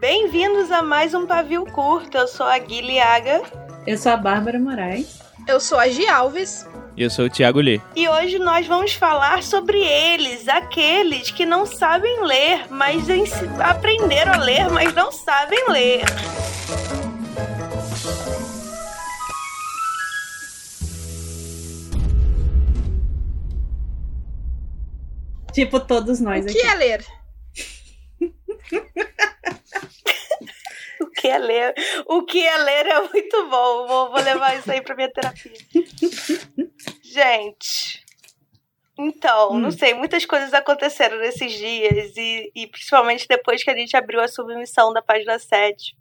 [0.00, 2.18] Bem-vindos a mais um Pavio Curto.
[2.18, 3.42] Eu sou a Guilhaga.
[3.86, 5.20] Eu sou a Bárbara Moraes.
[5.48, 6.66] Eu sou a Gi Alves.
[6.96, 7.82] E eu sou o Thiago Lee.
[7.96, 13.04] E hoje nós vamos falar sobre eles, aqueles que não sabem ler, mas
[13.58, 16.04] aprenderam a ler, mas não sabem ler.
[25.54, 26.58] Tipo todos nós o aqui.
[26.58, 27.06] O que é ler?
[31.00, 31.74] o que é ler?
[32.06, 33.86] O que é ler é muito bom.
[33.86, 35.52] Vou, vou levar isso aí pra minha terapia.
[37.02, 38.04] Gente.
[38.98, 39.58] Então, hum.
[39.58, 44.20] não sei, muitas coisas aconteceram nesses dias e, e, principalmente depois que a gente abriu
[44.20, 45.96] a submissão da página 7.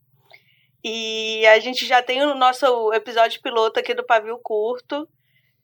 [0.84, 5.08] E a gente já tem o nosso episódio piloto aqui do Pavio Curto.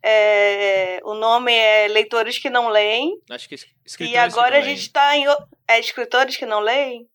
[0.02, 3.20] É, o nome é Leitores que Não Leem.
[3.30, 3.56] Acho que
[4.06, 5.26] E agora a gente está em.
[5.68, 7.08] É Escritores que Não Leem?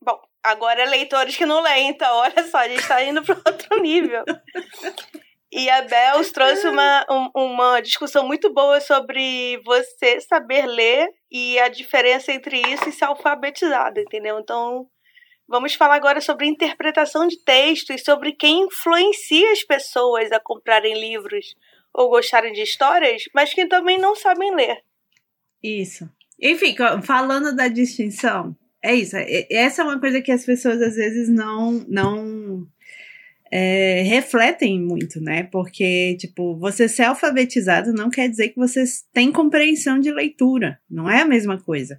[0.00, 3.36] Bom, agora é Leitores que Não Leem, então olha só, a gente está indo para
[3.44, 4.24] outro nível.
[5.50, 11.68] E a Bels trouxe uma, uma discussão muito boa sobre você saber ler e a
[11.68, 14.38] diferença entre isso e ser alfabetizado, entendeu?
[14.38, 14.86] Então,
[15.48, 21.00] vamos falar agora sobre interpretação de texto e sobre quem influencia as pessoas a comprarem
[21.00, 21.54] livros
[21.98, 24.78] ou gostarem de histórias, mas que também não sabem ler.
[25.60, 26.08] Isso.
[26.40, 29.16] Enfim, falando da distinção, é isso.
[29.50, 32.64] Essa é uma coisa que as pessoas às vezes não não
[33.50, 35.42] é, refletem muito, né?
[35.42, 40.78] Porque, tipo, você ser alfabetizado não quer dizer que você tem compreensão de leitura.
[40.88, 41.98] Não é a mesma coisa.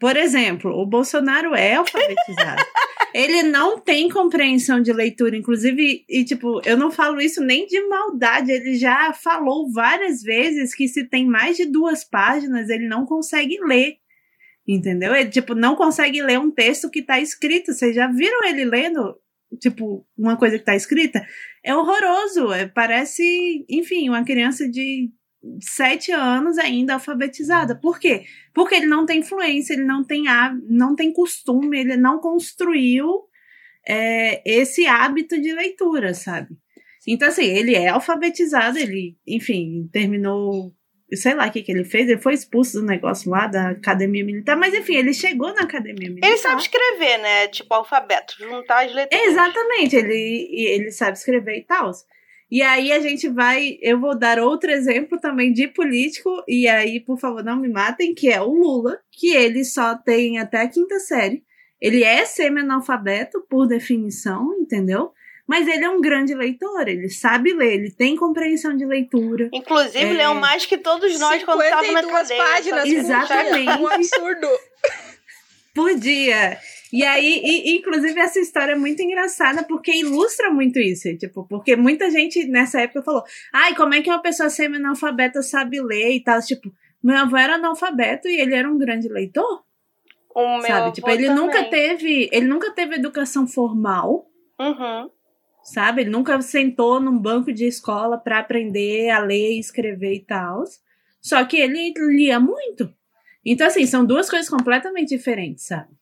[0.00, 2.64] Por exemplo, o Bolsonaro é alfabetizado.
[3.14, 7.80] ele não tem compreensão de leitura, inclusive, e tipo, eu não falo isso nem de
[7.88, 13.04] maldade, ele já falou várias vezes que se tem mais de duas páginas, ele não
[13.04, 13.96] consegue ler.
[14.66, 15.14] Entendeu?
[15.14, 17.72] Ele, tipo, não consegue ler um texto que está escrito.
[17.72, 19.18] Vocês já viram ele lendo,
[19.60, 21.26] tipo, uma coisa que está escrita?
[21.64, 22.52] É horroroso.
[22.52, 25.10] É, parece, enfim, uma criança de
[25.60, 27.74] sete anos ainda alfabetizada.
[27.74, 28.24] Por quê?
[28.54, 30.24] Porque ele não tem influência, ele não tem,
[30.68, 33.24] não tem costume, ele não construiu
[33.86, 36.56] é, esse hábito de leitura, sabe?
[37.06, 40.72] Então, assim, ele é alfabetizado, ele, enfim, terminou.
[41.14, 44.24] Sei lá o que, que ele fez, ele foi expulso do negócio lá da academia
[44.24, 46.26] militar, mas enfim, ele chegou na academia militar.
[46.26, 47.48] Ele sabe escrever, né?
[47.48, 49.20] Tipo, alfabeto, juntar as letras.
[49.20, 51.90] Exatamente, ele, ele sabe escrever e tal.
[52.52, 57.00] E aí a gente vai, eu vou dar outro exemplo também de político, e aí,
[57.00, 60.68] por favor, não me matem, que é o Lula, que ele só tem até a
[60.68, 61.42] quinta série.
[61.80, 65.12] Ele é semi-analfabeto, por definição, entendeu?
[65.46, 69.48] Mas ele é um grande leitor, ele sabe ler, ele tem compreensão de leitura.
[69.50, 70.12] Inclusive, é...
[70.12, 72.44] leu mais que todos nós quando estávamos na cadeia.
[72.44, 73.80] páginas, Exatamente.
[73.80, 74.48] Um absurdo.
[75.74, 76.58] Por dia.
[76.92, 81.16] E aí, e, inclusive, essa história é muito engraçada porque ilustra muito isso.
[81.16, 85.80] Tipo, porque muita gente nessa época falou: ai, como é que uma pessoa semi-analfabeta sabe
[85.80, 86.38] ler e tal?
[86.42, 86.70] Tipo,
[87.02, 89.64] meu avô era analfabeto e ele era um grande leitor.
[90.34, 90.92] O meu sabe?
[90.92, 91.42] Tipo, ele também.
[91.42, 92.28] nunca teve.
[92.30, 94.26] Ele nunca teve educação formal.
[94.60, 95.10] Uhum.
[95.64, 96.02] Sabe?
[96.02, 100.64] Ele nunca sentou num banco de escola para aprender a ler, escrever e tal.
[101.22, 102.92] Só que ele lia muito.
[103.44, 106.01] Então, assim, são duas coisas completamente diferentes, sabe?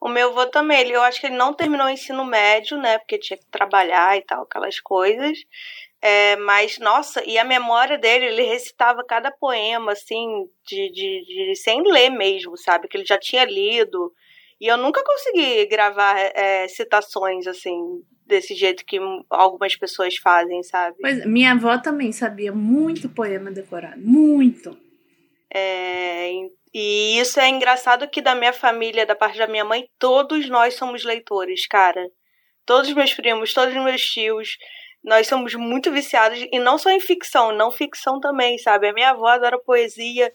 [0.00, 2.98] O meu avô também, ele, eu acho que ele não terminou o ensino médio, né?
[2.98, 5.38] Porque tinha que trabalhar e tal, aquelas coisas.
[6.00, 11.56] É, mas, nossa, e a memória dele, ele recitava cada poema, assim, de, de, de,
[11.56, 12.86] sem ler mesmo, sabe?
[12.86, 14.12] Que ele já tinha lido.
[14.60, 18.98] E eu nunca consegui gravar é, citações, assim, desse jeito que
[19.28, 20.96] algumas pessoas fazem, sabe?
[21.00, 24.78] Pois, minha avó também sabia muito poema decorado, muito.
[25.52, 26.30] É,
[26.74, 30.74] e isso é engraçado que da minha família, da parte da minha mãe, todos nós
[30.74, 32.10] somos leitores, cara.
[32.66, 34.58] Todos meus primos, todos meus tios,
[35.02, 38.88] nós somos muito viciados, e não só em ficção, não ficção também, sabe?
[38.88, 40.32] A minha avó adora poesia,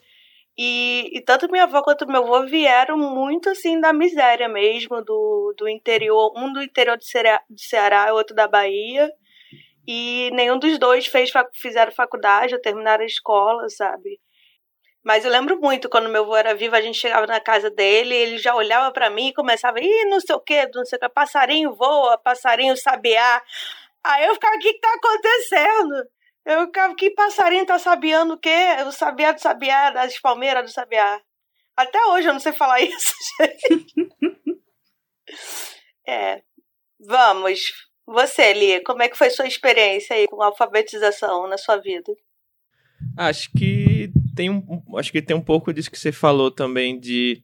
[0.56, 5.54] e, e tanto minha avó quanto meu avô vieram muito, assim, da miséria mesmo, do,
[5.58, 9.10] do interior, um do interior de Ceará, de Ceará outro da Bahia,
[9.86, 14.20] e nenhum dos dois fez, fizeram faculdade ou terminaram a escola, sabe?
[15.04, 18.14] Mas eu lembro muito, quando meu avô era vivo, a gente chegava na casa dele,
[18.14, 21.00] ele já olhava para mim e começava, ih, não sei o que, não sei o
[21.00, 23.42] que, passarinho voa, passarinho sabiá.
[24.02, 26.08] Aí eu ficava, o que, que tá acontecendo?
[26.46, 28.76] Eu ficava, que passarinho tá sabiando o quê?
[28.86, 31.20] O sabiá do sabiá, das palmeiras do sabiá.
[31.76, 34.10] Até hoje eu não sei falar isso, gente.
[36.06, 36.42] é.
[36.98, 37.60] Vamos.
[38.06, 42.12] Você, Lia, como é que foi sua experiência aí com alfabetização na sua vida?
[43.18, 47.42] Acho que tem um, acho que tem um pouco disso que você falou também de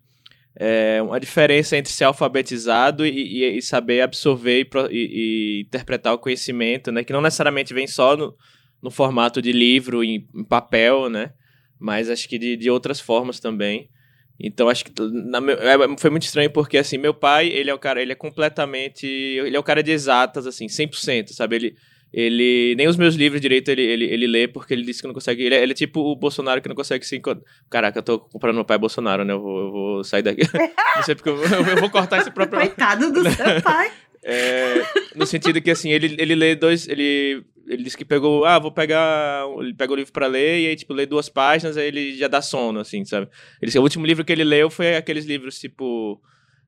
[0.57, 6.19] é, uma diferença entre ser alfabetizado e, e, e saber absorver e, e, interpretar o
[6.19, 7.05] conhecimento, né?
[7.05, 8.35] Que não necessariamente vem só no,
[8.83, 11.33] no formato de livro em, em papel, né?
[11.79, 13.89] Mas acho que de, de outras formas também.
[14.39, 17.79] Então acho que na, é, foi muito estranho porque assim, meu pai, ele é o
[17.79, 21.57] cara, ele é completamente, ele é o cara de exatas assim, 100%, sabe?
[21.57, 21.77] Ele
[22.13, 25.15] ele nem os meus livros direito ele, ele, ele lê porque ele disse que não
[25.15, 25.45] consegue.
[25.45, 27.45] Ele é, ele é tipo o Bolsonaro que não consegue se encontrar.
[27.71, 29.33] Caraca, eu tô comprando meu pai Bolsonaro, né?
[29.33, 30.43] Eu vou, eu vou sair daqui.
[30.97, 32.59] não sei porque eu, eu, vou cortar esse próprio.
[32.59, 33.93] Coitado do seu pai.
[34.23, 34.83] É,
[35.15, 36.89] no sentido que assim, ele, ele lê dois.
[36.89, 38.45] Ele, ele disse que pegou.
[38.45, 39.45] Ah, vou pegar.
[39.61, 42.27] Ele pega o livro pra ler e aí, tipo, lê duas páginas, aí ele já
[42.27, 43.29] dá sono, assim, sabe?
[43.63, 46.21] Ele disse, o último livro que ele leu foi aqueles livros, tipo.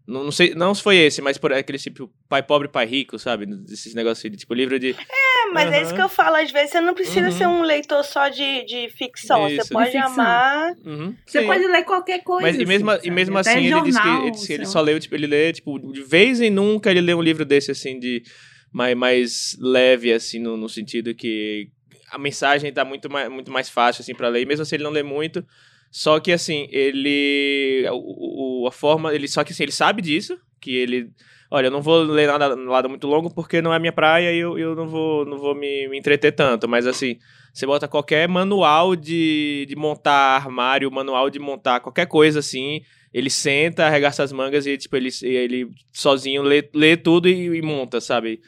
[0.07, 3.19] Não, não sei, não se foi esse, mas por aquele tipo pai pobre, pai rico,
[3.19, 3.47] sabe?
[3.71, 4.91] Esses negócios de tipo livro de.
[4.91, 5.75] É, mas uhum.
[5.75, 7.33] é isso que eu falo, às vezes você não precisa uhum.
[7.33, 9.49] ser um leitor só de, de ficção.
[9.49, 9.65] Isso.
[9.65, 10.73] Você pode amar.
[10.85, 11.15] Uhum.
[11.25, 12.49] Você pode ler qualquer coisa.
[12.49, 14.81] Mas e mesmo, assim, e mesmo assim, ele jornal, disse que, ele, disse ele só
[14.81, 18.01] leu, tipo, ele lê, tipo, de vez em nunca ele lê um livro desse, assim,
[18.01, 18.25] de
[18.73, 21.69] mais, mais leve, assim, no, no sentido que
[22.11, 24.43] a mensagem tá muito mais, muito mais fácil, assim, para ler.
[24.43, 25.45] E mesmo assim ele não lê muito.
[25.93, 27.85] Só que, assim, ele.
[27.93, 29.15] O, a forma.
[29.15, 30.39] Ele, só que, assim, ele sabe disso.
[30.59, 31.11] Que ele.
[31.51, 34.39] Olha, eu não vou ler nada, nada muito longo porque não é minha praia e
[34.39, 36.67] eu, eu não vou, não vou me, me entreter tanto.
[36.67, 37.19] Mas, assim,
[37.53, 42.81] você bota qualquer manual de, de montar armário, manual de montar qualquer coisa, assim.
[43.13, 47.61] Ele senta, arregaça as mangas e, tipo, ele, ele sozinho lê, lê tudo e, e
[47.61, 48.41] monta, sabe?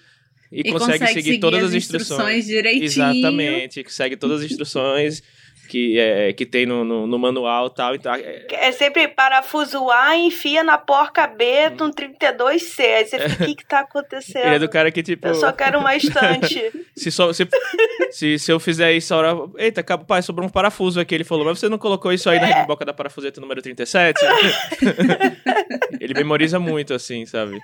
[0.50, 2.10] E, e consegue, consegue, seguir, seguir todas as, as instruções.
[2.10, 2.84] instruções direitinho.
[2.84, 5.22] Exatamente, segue todas as instruções
[5.68, 8.14] que, é, que tem no, no, no manual e tal.
[8.14, 11.86] É, é sempre parafuso A e enfia na porca B hum.
[11.86, 12.80] no 32C.
[12.80, 14.46] Aí você fica, o que que tá acontecendo?
[14.46, 15.26] Ele é do cara que, tipo...
[15.26, 16.70] Eu só quero uma estante.
[16.96, 17.48] se, só, se,
[18.10, 19.50] se, se eu fizer isso, a hora...
[19.58, 21.14] Eita, pai, sobrou um parafuso aqui.
[21.14, 22.40] Ele falou, mas você não colocou isso aí é.
[22.40, 24.20] na boca da parafuseta número 37?
[26.00, 27.60] Ele memoriza muito, assim, sabe?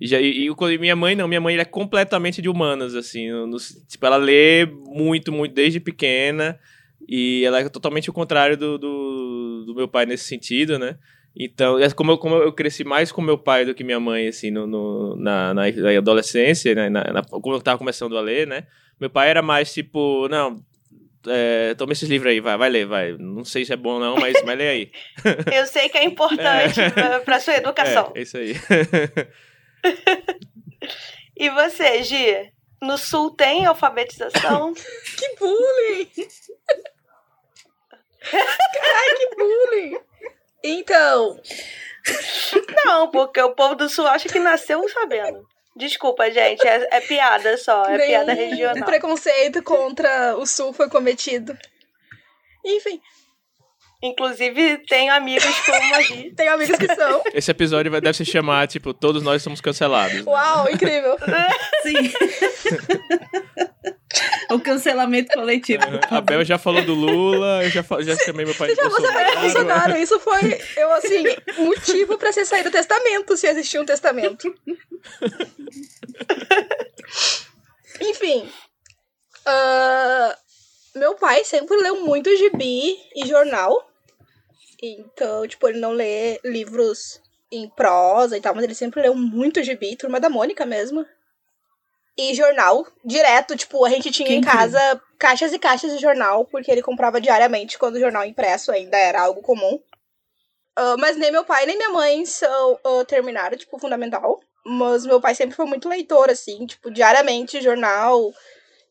[0.00, 3.30] E, já, e, e, minha mãe não, minha mãe é completamente de humanas, assim.
[3.30, 6.58] No, tipo, ela lê muito, muito desde pequena.
[7.12, 10.96] E ela é totalmente o contrário do, do, do meu pai nesse sentido, né?
[11.34, 14.28] Então, é como eu, como eu cresci mais com meu pai do que minha mãe,
[14.28, 15.62] assim, no, no na, na,
[15.98, 16.88] adolescência, né?
[16.88, 18.68] Na, na, como eu tava começando a ler, né?
[19.00, 20.62] Meu pai era mais tipo, não,
[21.26, 23.16] é, toma esses livros aí, vai, vai ler, vai.
[23.18, 24.92] Não sei se é bom não, mas vai ler aí.
[25.52, 26.90] eu sei que é importante é.
[26.90, 28.12] pra, pra sua educação.
[28.14, 28.54] É, isso aí.
[31.36, 32.52] e você, Gia?
[32.80, 34.72] No sul tem alfabetização?
[35.18, 36.08] que bullying!
[38.30, 39.98] Caralho, que bullying!
[40.62, 41.40] Então.
[42.84, 45.46] Não, porque o povo do sul acha que nasceu sabendo.
[45.76, 48.84] Desculpa, gente, é, é piada só, é piada regional.
[48.84, 51.56] preconceito contra o sul foi cometido.
[52.64, 53.00] Enfim,
[54.02, 56.32] Inclusive, tenho amigos como a Gi.
[56.36, 57.22] tenho amigos que são.
[57.34, 60.14] Esse episódio vai, deve se chamar, tipo, Todos Nós Somos Cancelados.
[60.14, 60.22] Né?
[60.26, 61.18] Uau, incrível.
[61.82, 62.10] Sim.
[64.50, 65.84] O cancelamento coletivo.
[65.84, 66.00] Uhum.
[66.10, 69.40] A Bel já falou do Lula, eu já, já chamei meu pai de Bolsonaro.
[69.40, 69.96] Bolsonaro.
[69.96, 71.24] Isso foi, eu assim,
[71.58, 74.54] motivo pra você sair do testamento, se existia um testamento.
[78.00, 78.50] Enfim.
[79.46, 80.34] Uh,
[80.98, 83.88] meu pai sempre leu muito gibi e jornal.
[84.82, 87.20] Então, tipo, ele não lê livros
[87.52, 91.04] em prosa e tal, mas ele sempre leu muito gibi, Turma da Mônica mesmo.
[92.16, 96.44] E jornal, direto, tipo, a gente tinha Quem em casa caixas e caixas de jornal,
[96.44, 99.80] porque ele comprava diariamente quando o jornal impresso ainda era algo comum.
[100.78, 104.40] Uh, mas nem meu pai nem minha mãe são, uh, terminaram, tipo, fundamental.
[104.64, 108.32] Mas meu pai sempre foi muito leitor, assim, tipo, diariamente, jornal,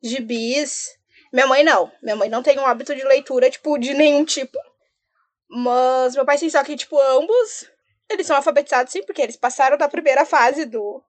[0.02, 0.98] gibis.
[1.32, 1.92] Minha mãe não.
[2.02, 4.58] Minha mãe não tem um hábito de leitura, tipo, de nenhum tipo.
[5.50, 7.70] Mas meu pai sim, só que, tipo, ambos,
[8.10, 11.04] eles são alfabetizados sim, porque eles passaram da primeira fase do,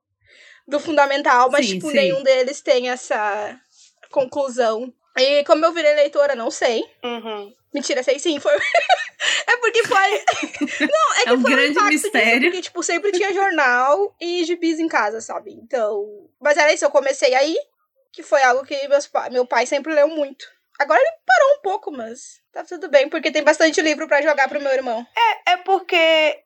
[0.70, 1.96] do fundamental, mas, sim, tipo, sim.
[1.96, 3.58] nenhum deles tem essa
[4.10, 4.92] conclusão.
[5.18, 6.82] E como eu virei leitora, não sei.
[7.04, 7.52] Uhum.
[7.72, 8.54] Mentira, sei sim, foi.
[9.46, 10.24] é porque foi.
[10.88, 12.40] não, é que é um foi grande um mistério.
[12.40, 15.52] Disso, porque, tipo, sempre tinha jornal e gibis em casa, sabe?
[15.52, 16.04] Então.
[16.40, 17.56] Mas era isso, eu comecei aí,
[18.12, 19.30] que foi algo que meus pa...
[19.30, 20.46] meu pai sempre leu muito.
[20.80, 24.48] Agora ele parou um pouco, mas tá tudo bem, porque tem bastante livro para jogar
[24.48, 25.06] pro meu irmão.
[25.46, 26.42] É, é porque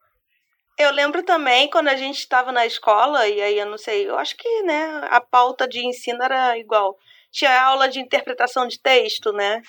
[0.79, 4.19] eu lembro também quando a gente estava na escola, e aí eu não sei, eu
[4.19, 6.97] acho que, né, a pauta de ensino era igual.
[7.31, 9.61] Tinha aula de interpretação de texto, né?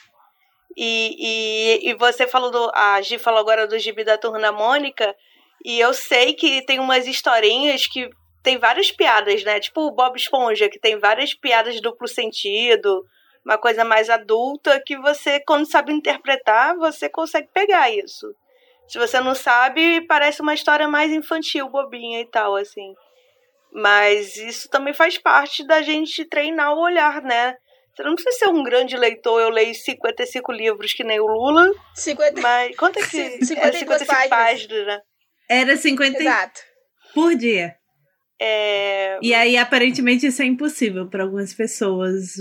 [0.77, 1.15] E,
[1.87, 2.71] e, e você falou do.
[2.73, 5.15] A Gi falou agora do gibi da Turma Mônica,
[5.63, 8.09] e eu sei que tem umas historinhas que
[8.43, 9.59] tem várias piadas, né?
[9.59, 13.03] Tipo o Bob Esponja, que tem várias piadas de duplo sentido
[13.45, 18.25] uma coisa mais adulta que você, quando sabe interpretar, você consegue pegar isso.
[18.87, 22.93] Se você não sabe, parece uma história mais infantil, bobinha e tal, assim.
[23.73, 27.55] Mas isso também faz parte da gente treinar o olhar, né?
[27.95, 31.71] Você não precisa ser um grande leitor, eu leio 55 livros que nem o Lula.
[31.95, 32.41] 50...
[32.41, 34.29] Mas quanto é que 52 era 55 páginas.
[34.29, 34.99] páginas, né?
[35.49, 36.61] Era 50 Exato.
[37.13, 37.75] por dia.
[38.39, 39.17] É...
[39.21, 42.35] E aí, aparentemente, isso é impossível para algumas pessoas,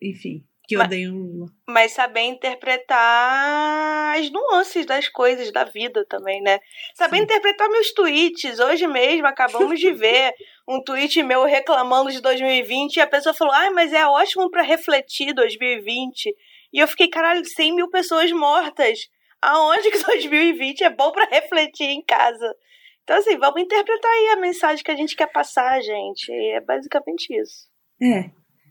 [0.00, 1.46] enfim, que mas, odeiam Lula.
[1.68, 6.60] Mas saber interpretar as nuances das coisas da vida também, né?
[6.94, 7.24] Saber Sim.
[7.24, 8.60] interpretar meus tweets.
[8.60, 10.32] Hoje mesmo acabamos de ver
[10.68, 14.62] um tweet meu reclamando de 2020 e a pessoa falou: ai, mas é ótimo para
[14.62, 16.32] refletir 2020.
[16.72, 19.08] E eu fiquei, caralho, 100 mil pessoas mortas.
[19.42, 22.54] Aonde que 2020 é bom para refletir em casa?
[23.02, 26.30] Então, assim, vamos interpretar aí a mensagem que a gente quer passar, gente.
[26.30, 27.68] É basicamente isso.
[28.00, 28.30] É.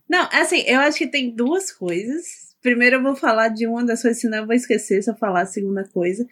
[0.10, 2.56] Não, assim, eu acho que tem duas coisas.
[2.62, 5.42] Primeiro eu vou falar de uma das coisas, senão eu vou esquecer se eu falar
[5.42, 6.26] a segunda coisa.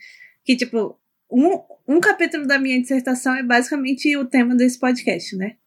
[0.43, 0.99] Que, tipo,
[1.31, 5.57] um, um capítulo da minha dissertação é basicamente o tema desse podcast, né?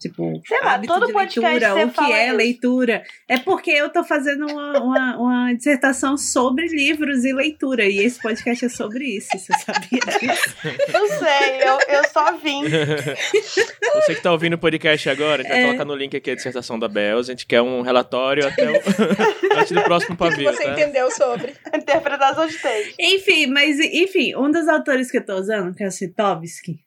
[0.00, 2.36] Tipo, Sei lá, todo leitura, o que é isso.
[2.36, 3.02] leitura.
[3.28, 7.86] É porque eu tô fazendo uma, uma, uma, dissertação sobre livros e leitura.
[7.86, 9.28] E esse podcast é sobre isso.
[9.32, 10.56] Você sabia disso?
[10.94, 12.62] Eu sei, eu, eu só vim.
[13.94, 15.54] Você que tá ouvindo o podcast agora, a gente é...
[15.54, 17.18] vai colocar no link aqui a dissertação da Bel.
[17.18, 18.74] A gente quer um relatório até o...
[19.58, 20.48] antes do próximo pavio.
[20.48, 20.72] O que você tá?
[20.72, 21.54] entendeu sobre?
[21.74, 22.94] Interpretação de texto.
[22.98, 26.80] Enfim, mas enfim, um dos autores que eu tô usando, que é o Sitovsky,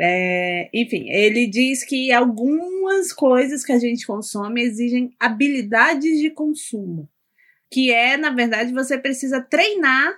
[0.00, 7.06] é, enfim, ele diz que algumas coisas que a gente consome exigem habilidades de consumo,
[7.70, 10.14] que é, na verdade, você precisa treinar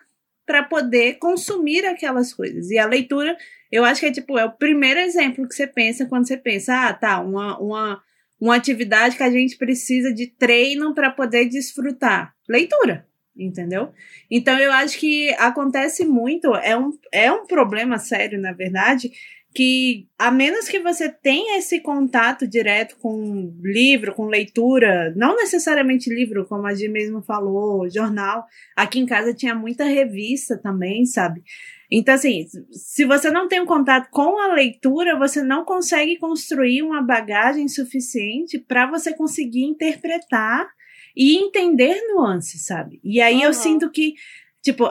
[0.47, 2.71] para poder consumir aquelas coisas.
[2.71, 3.37] E a leitura,
[3.71, 6.89] eu acho que é tipo, é o primeiro exemplo que você pensa quando você pensa,
[6.89, 8.03] ah, tá, uma, uma,
[8.41, 12.35] uma atividade que a gente precisa de treino para poder desfrutar.
[12.49, 13.93] Leitura entendeu?
[14.31, 19.11] Então eu acho que acontece muito, é um, é um problema sério, na verdade,
[19.55, 26.09] que a menos que você tenha esse contato direto com livro, com leitura, não necessariamente
[26.09, 28.45] livro, como a Gi mesmo falou, jornal.
[28.77, 31.43] Aqui em casa tinha muita revista também, sabe?
[31.91, 36.83] Então, assim, se você não tem um contato com a leitura, você não consegue construir
[36.83, 40.67] uma bagagem suficiente para você conseguir interpretar
[41.15, 42.99] e entender nuances, sabe?
[43.05, 43.43] E aí uhum.
[43.43, 44.15] eu sinto que,
[44.63, 44.91] tipo,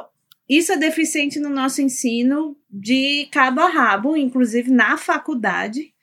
[0.51, 5.93] isso é deficiente no nosso ensino de cabo a rabo, inclusive na faculdade.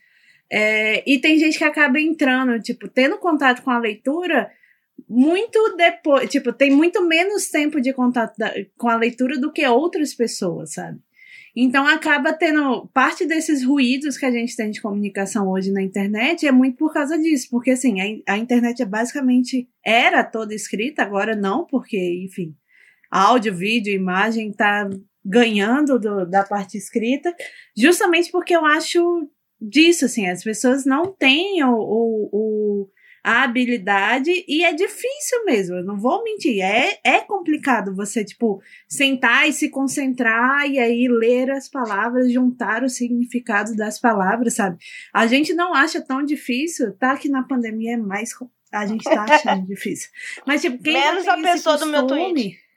[0.50, 4.50] É, e tem gente que acaba entrando, tipo, tendo contato com a leitura
[5.06, 9.66] muito depois, tipo, tem muito menos tempo de contato da, com a leitura do que
[9.66, 10.98] outras pessoas, sabe?
[11.54, 16.46] Então acaba tendo parte desses ruídos que a gente tem de comunicação hoje na internet
[16.46, 21.02] é muito por causa disso, porque assim, a, a internet é basicamente era toda escrita,
[21.02, 22.54] agora não, porque, enfim,
[23.10, 24.88] áudio, vídeo, imagem está
[25.24, 27.34] ganhando do, da parte escrita,
[27.76, 29.28] justamente porque eu acho
[29.60, 32.90] disso, assim, as pessoas não têm o, o, o,
[33.24, 38.62] a habilidade e é difícil mesmo, eu não vou mentir, é, é complicado você, tipo,
[38.88, 44.78] sentar e se concentrar e aí ler as palavras, juntar o significado das palavras, sabe?
[45.12, 48.30] A gente não acha tão difícil, tá que na pandemia é mais
[48.72, 50.10] a gente tá achando difícil.
[50.46, 52.67] Mas, tipo, quem Menos a pessoa costume, do meu tweet.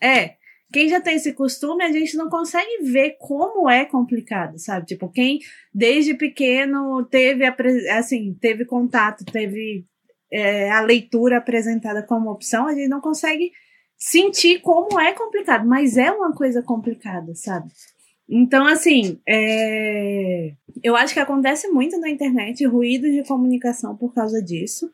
[0.00, 0.34] É,
[0.72, 4.86] quem já tem esse costume, a gente não consegue ver como é complicado, sabe?
[4.86, 5.40] Tipo, quem
[5.74, 7.44] desde pequeno teve,
[7.90, 9.84] assim, teve contato, teve
[10.32, 13.50] é, a leitura apresentada como opção, a gente não consegue
[13.96, 17.70] sentir como é complicado, mas é uma coisa complicada, sabe?
[18.28, 20.52] Então, assim, é...
[20.84, 24.88] eu acho que acontece muito na internet ruído de comunicação por causa disso.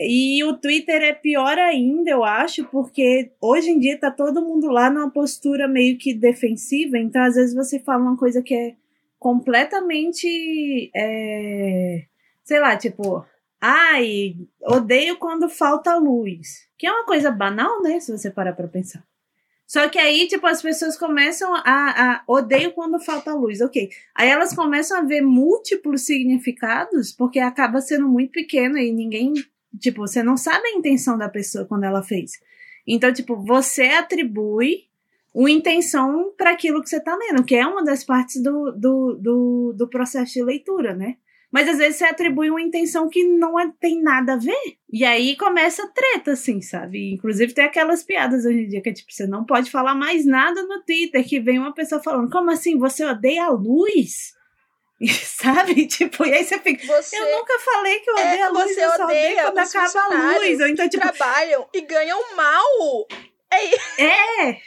[0.00, 4.68] E o Twitter é pior ainda, eu acho, porque hoje em dia tá todo mundo
[4.68, 8.76] lá numa postura meio que defensiva, então às vezes você fala uma coisa que é
[9.18, 10.90] completamente.
[10.94, 12.04] É,
[12.44, 13.24] sei lá, tipo,
[13.60, 16.68] ai, odeio quando falta luz.
[16.78, 17.98] Que é uma coisa banal, né?
[18.00, 19.04] Se você parar pra pensar.
[19.66, 23.90] Só que aí, tipo, as pessoas começam a, a odeio quando falta luz, ok.
[24.14, 29.34] Aí elas começam a ver múltiplos significados, porque acaba sendo muito pequeno e ninguém
[29.80, 32.32] Tipo, você não sabe a intenção da pessoa quando ela fez.
[32.86, 34.88] Então, tipo, você atribui
[35.34, 39.14] uma intenção para aquilo que você tá lendo, que é uma das partes do, do,
[39.14, 41.16] do, do, processo de leitura, né?
[41.50, 44.76] Mas às vezes você atribui uma intenção que não é, tem nada a ver.
[44.92, 47.14] E aí começa a treta, assim, sabe?
[47.14, 50.26] Inclusive tem aquelas piadas hoje em dia que é tipo, você não pode falar mais
[50.26, 54.34] nada no Twitter, que vem uma pessoa falando, como assim, você odeia a luz?
[55.22, 55.86] Sabe?
[55.86, 56.86] Tipo, e aí você fica.
[56.86, 59.58] Você, eu nunca falei que eu odeio é, a luz, você eu só odeio quando
[59.58, 60.60] acaba a luz.
[60.60, 61.04] Ou então, tipo...
[61.04, 63.06] trabalham e ganham mal.
[63.50, 64.02] É.
[64.02, 64.60] é.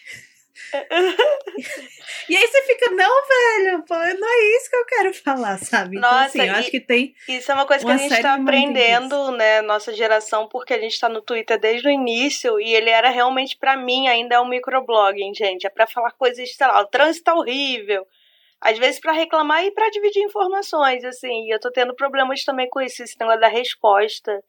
[2.29, 5.97] e aí você fica, não, velho, pô, não é isso que eu quero falar, sabe?
[5.97, 7.13] Então, Nossa, então, assim, eu acho que tem.
[7.27, 10.97] Isso é uma coisa que a gente tá aprendendo, né, nossa geração, porque a gente
[10.97, 14.47] tá no Twitter desde o início e ele era realmente, para mim, ainda é um
[14.47, 15.67] microblogging, gente.
[15.67, 18.07] É para falar coisas, sei lá, o trânsito tá horrível.
[18.62, 21.48] Às vezes para reclamar e para dividir informações, assim.
[21.48, 24.44] E eu tô tendo problemas também com isso, esse negócio da resposta.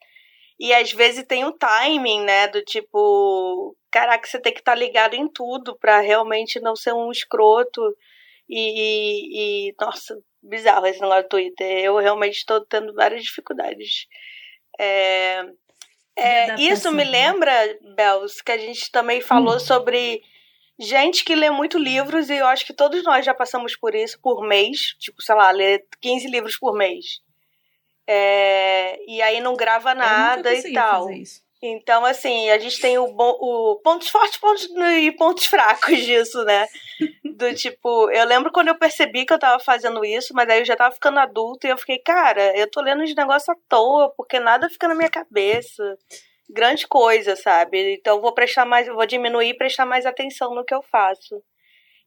[0.59, 2.47] E às vezes tem o timing, né?
[2.47, 6.93] Do tipo, caraca, você tem que estar tá ligado em tudo para realmente não ser
[6.93, 7.81] um escroto.
[8.47, 11.83] E, e, nossa, bizarro esse negócio do Twitter.
[11.83, 14.05] Eu realmente estou tendo várias dificuldades.
[14.79, 15.43] É,
[16.15, 17.51] é, isso me lembra,
[17.95, 19.59] Bels, que a gente também falou hum.
[19.59, 20.21] sobre
[20.83, 24.19] gente que lê muito livros e eu acho que todos nós já passamos por isso
[24.21, 24.95] por mês.
[24.99, 27.21] Tipo, sei lá, ler 15 livros por mês.
[28.07, 31.07] É, e aí não grava nada e tal.
[31.65, 34.67] Então, assim, a gente tem o, o pontos fortes pontos,
[34.99, 36.67] e pontos fracos disso, né?
[37.23, 40.65] Do tipo, eu lembro quando eu percebi que eu tava fazendo isso, mas aí eu
[40.65, 44.13] já tava ficando adulta e eu fiquei, cara, eu tô lendo os negócios à toa,
[44.17, 45.97] porque nada fica na minha cabeça.
[46.53, 47.95] Grande coisa, sabe?
[47.95, 51.41] Então eu vou prestar mais, vou diminuir e prestar mais atenção no que eu faço.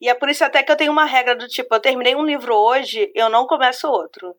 [0.01, 2.25] E é por isso até que eu tenho uma regra do tipo, eu terminei um
[2.25, 4.37] livro hoje, eu não começo outro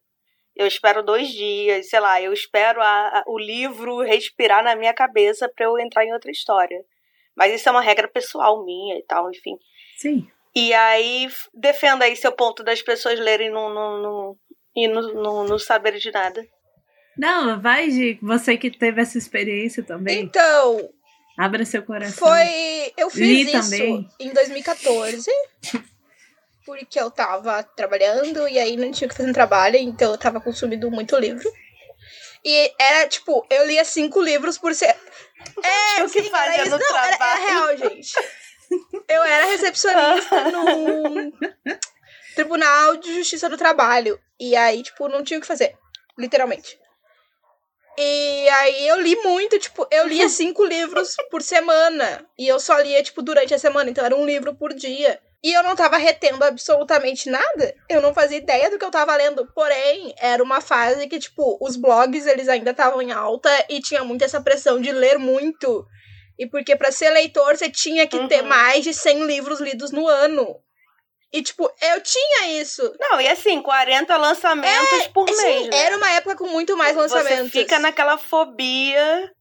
[0.58, 4.94] eu espero dois dias, sei lá, eu espero a, a, o livro respirar na minha
[4.94, 6.84] cabeça para eu entrar em outra história.
[7.36, 9.56] Mas isso é uma regra pessoal minha e tal, enfim.
[9.96, 10.28] Sim.
[10.56, 14.36] E aí, defenda aí seu ponto das pessoas lerem no,
[14.76, 16.44] e no, no, no saber de nada.
[17.18, 20.24] Não, vai, de você que teve essa experiência também.
[20.24, 20.90] Então.
[21.38, 22.28] Abra seu coração.
[22.28, 22.94] Foi.
[22.98, 24.10] Eu fiz Li isso também.
[24.20, 25.30] em 2014.
[26.66, 30.42] porque eu tava trabalhando e aí não tinha que fazer um trabalho, então eu tava
[30.42, 31.50] consumindo muito livro.
[32.44, 34.96] E era, tipo, eu lia cinco livros por ser.
[35.64, 37.14] É, o que fazia no não, trabalho.
[37.14, 38.14] Era, era real, gente.
[39.08, 41.32] Eu era recepcionista no
[42.36, 44.20] Tribunal de Justiça do Trabalho.
[44.40, 45.78] E aí, tipo, não tinha o que fazer.
[46.18, 46.78] Literalmente.
[47.98, 52.26] E aí eu li muito, tipo, eu lia cinco livros por semana.
[52.38, 53.90] E eu só lia, tipo, durante a semana.
[53.90, 55.20] Então era um livro por dia.
[55.44, 57.76] E eu não tava retendo absolutamente nada.
[57.90, 59.48] Eu não fazia ideia do que eu tava lendo.
[59.54, 64.04] Porém, era uma fase que, tipo, os blogs, eles ainda estavam em alta e tinha
[64.04, 65.86] muito essa pressão de ler muito.
[66.38, 68.28] E porque para ser leitor, você tinha que uhum.
[68.28, 70.60] ter mais de 100 livros lidos no ano.
[71.32, 72.94] E, tipo, eu tinha isso.
[73.00, 75.68] Não, e assim, 40 lançamentos é, por mês.
[75.68, 75.78] Né?
[75.78, 77.52] Era uma época com muito mais lançamentos.
[77.52, 79.32] Você fica naquela fobia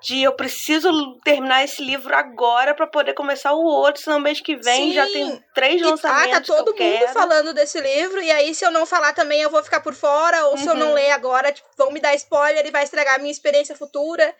[0.00, 0.90] de eu preciso
[1.22, 4.94] terminar esse livro agora para poder começar o outro, senão mês que vem Sim.
[4.94, 6.26] já tem três lançamentos.
[6.26, 7.12] E, ah, tá todo mundo quero.
[7.12, 10.46] falando desse livro, e aí se eu não falar também eu vou ficar por fora,
[10.46, 10.56] ou uhum.
[10.56, 10.94] se eu não uhum.
[10.94, 14.34] ler agora, tipo, vão me dar spoiler e vai estragar a minha experiência futura.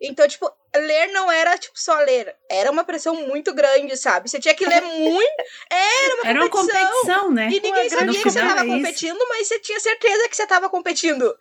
[0.00, 2.34] Então, tipo, ler não era, tipo, só ler.
[2.50, 4.28] Era uma pressão muito grande, sabe?
[4.28, 5.44] Você tinha que ler muito.
[5.70, 6.76] Era uma era competição.
[6.76, 7.48] Era uma competição, né?
[7.50, 10.68] E ninguém sabia que você tava é competindo, mas você tinha certeza que você tava
[10.68, 11.36] competindo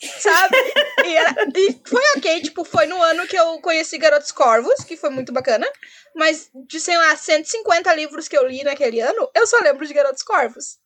[0.00, 0.56] sabe?
[1.04, 4.98] E, era, e, foi ok, tipo, foi no ano que eu conheci Garotos Corvos, que
[4.98, 5.66] foi muito bacana.
[6.14, 9.94] Mas de, sei lá, 150 livros que eu li naquele ano, eu só lembro de
[9.94, 10.78] Garotos Corvos.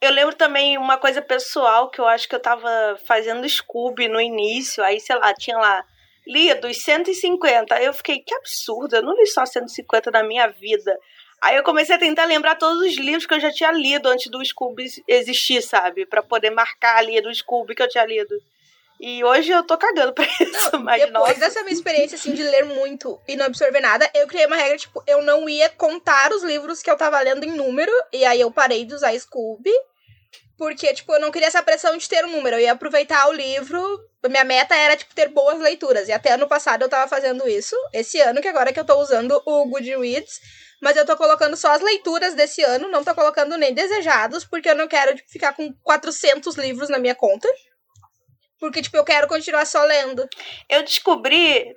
[0.00, 2.68] Eu lembro também uma coisa pessoal que eu acho que eu tava
[3.06, 5.82] fazendo Scooby no início, aí, sei lá, tinha lá,
[6.28, 7.74] lia dos 150.
[7.74, 10.96] Aí eu fiquei, que absurdo, eu não li só 150 na minha vida.
[11.40, 14.30] Aí eu comecei a tentar lembrar todos os livros que eu já tinha lido antes
[14.30, 16.04] do Scooby existir, sabe?
[16.04, 18.34] para poder marcar ali do Scooby que eu tinha lido.
[19.00, 21.40] E hoje eu tô cagando pra isso, não, mas Depois nossa.
[21.40, 24.76] dessa minha experiência, assim, de ler muito e não absorver nada, eu criei uma regra,
[24.76, 28.40] tipo, eu não ia contar os livros que eu tava lendo em número, e aí
[28.40, 29.70] eu parei de usar Scooby,
[30.58, 33.32] porque, tipo, eu não queria essa pressão de ter um número, eu ia aproveitar o
[33.32, 33.80] livro,
[34.28, 37.76] minha meta era, tipo, ter boas leituras, e até ano passado eu tava fazendo isso,
[37.94, 40.40] esse ano, que agora é que eu tô usando o Goodreads,
[40.82, 44.68] mas eu tô colocando só as leituras desse ano, não tô colocando nem desejados, porque
[44.68, 47.48] eu não quero tipo, ficar com 400 livros na minha conta.
[48.60, 50.28] Porque, tipo, eu quero continuar só lendo.
[50.68, 51.76] Eu descobri,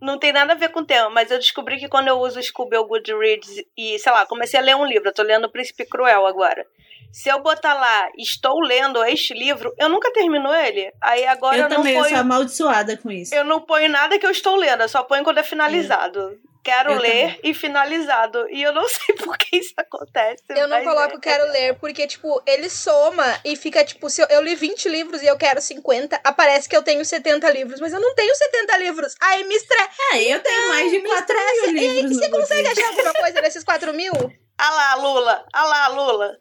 [0.00, 2.38] não tem nada a ver com o tema, mas eu descobri que quando eu uso
[2.38, 5.44] o Scooby ou Goodreads e, sei lá, comecei a ler um livro, eu tô lendo
[5.46, 6.66] O Príncipe Cruel agora.
[7.12, 10.92] Se eu botar lá, estou lendo este livro, eu nunca termino ele.
[11.00, 12.12] Aí agora eu, eu também, não ponho...
[12.12, 13.34] eu sou amaldiçoada com isso.
[13.34, 16.38] Eu não ponho nada que eu estou lendo, eu só ponho quando é finalizado.
[16.44, 17.50] É quero eu ler também.
[17.50, 18.46] e finalizado.
[18.50, 20.44] E eu não sei por que isso acontece.
[20.50, 21.20] Eu não coloco é.
[21.20, 25.22] quero ler, porque, tipo, ele soma e fica, tipo, se eu, eu, li 20 livros
[25.22, 28.76] e eu quero 50, aparece que eu tenho 70 livros, mas eu não tenho 70
[28.78, 29.14] livros.
[29.20, 29.90] Aí me estressa.
[30.12, 31.82] É, eu tenho mais de 4 mil livros.
[31.82, 34.12] E aí, você consegue achar alguma coisa nesses 4 mil?
[34.60, 35.46] Ah lá, Lula.
[35.52, 36.36] Ah lá, Lula.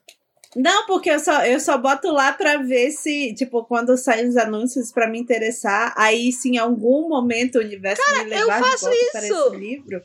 [0.55, 4.37] Não, porque eu só, eu só boto lá pra ver se, tipo, quando saem os
[4.37, 8.81] anúncios pra me interessar, aí se em algum momento o universo Cara, me levar de
[8.81, 9.11] volta isso.
[9.11, 10.01] para esse livro.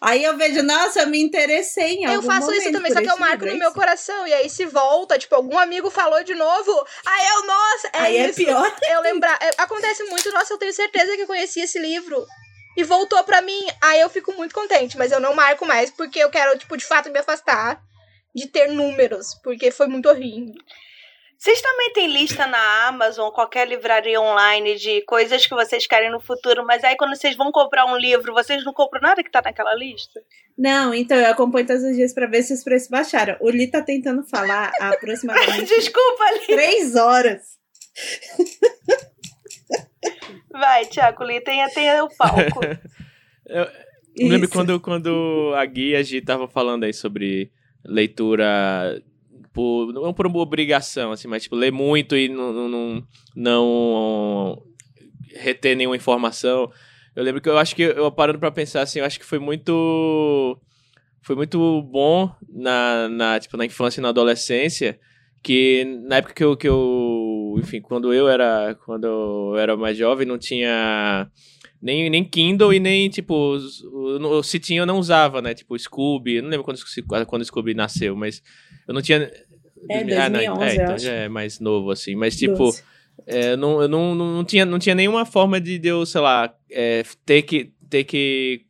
[0.00, 3.18] Aí eu vejo, nossa, eu me interessei em Eu faço isso também, só que eu
[3.18, 4.26] marco no meu coração.
[4.28, 6.86] E aí se volta, tipo, algum amigo falou de novo.
[7.04, 8.40] Aí eu, nossa, é aí é isso.
[8.40, 8.76] é pior.
[8.92, 9.36] Eu lembrar.
[9.42, 12.24] É, acontece muito, nossa, eu tenho certeza que eu conheci esse livro.
[12.76, 13.66] E voltou pra mim.
[13.80, 16.84] Aí eu fico muito contente, mas eu não marco mais, porque eu quero, tipo, de
[16.84, 17.82] fato me afastar
[18.38, 20.54] de ter números, porque foi muito horrível.
[21.38, 26.18] Vocês também têm lista na Amazon, qualquer livraria online de coisas que vocês querem no
[26.18, 29.40] futuro, mas aí quando vocês vão comprar um livro, vocês não compram nada que tá
[29.40, 30.20] naquela lista?
[30.58, 33.36] Não, então eu acompanho todos os dias para ver se os preços baixaram.
[33.40, 35.68] O Li tá tentando falar há aproximadamente.
[35.78, 36.46] Desculpa, Li.
[36.56, 37.42] Três horas.
[40.50, 42.64] Vai, Tiago, Li, tenha, tenha o palco.
[43.46, 43.70] eu, eu
[44.16, 47.52] me lembro quando, quando a Guia a gente tava falando aí sobre
[47.88, 49.02] leitura
[49.52, 53.02] por, não por obrigação, assim, mas tipo, ler muito e não, não,
[53.34, 54.62] não
[55.34, 56.70] reter nenhuma informação.
[57.16, 59.38] Eu lembro que eu acho que eu parando para pensar assim, eu acho que foi
[59.38, 60.56] muito
[61.22, 64.98] foi muito bom na, na tipo na infância e na adolescência,
[65.42, 69.96] que na época que eu, que eu enfim, quando eu era quando eu era mais
[69.96, 71.28] jovem, não tinha
[71.80, 75.54] nem, nem Kindle e nem, tipo, o, se tinha eu não usava, né?
[75.54, 76.78] Tipo, Scooby, eu não lembro quando,
[77.26, 78.42] quando o Scooby nasceu, mas
[78.86, 79.30] eu não tinha...
[79.88, 82.70] É, 2011, ah, não, é, então já é mais novo, assim, mas tipo...
[83.26, 86.54] É, não, eu não, não, tinha, não tinha nenhuma forma de, de eu, sei lá,
[86.70, 88.62] é, ter, que, ter que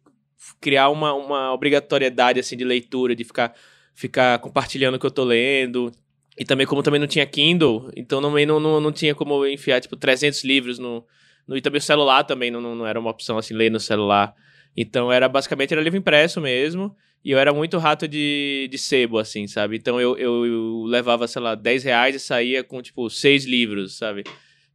[0.60, 3.54] criar uma, uma obrigatoriedade, assim, de leitura, de ficar,
[3.94, 5.92] ficar compartilhando o que eu tô lendo.
[6.36, 9.80] E também, como também não tinha Kindle, então também não, não, não tinha como enfiar,
[9.80, 11.04] tipo, 300 livros no,
[11.56, 14.34] e também o celular também não, não era uma opção assim, ler no celular.
[14.76, 16.94] Então era basicamente era livro impresso mesmo.
[17.24, 19.76] E eu era muito rato de, de sebo, assim, sabe?
[19.76, 23.98] Então eu, eu, eu levava, sei lá, 10 reais e saía com, tipo, seis livros,
[23.98, 24.22] sabe?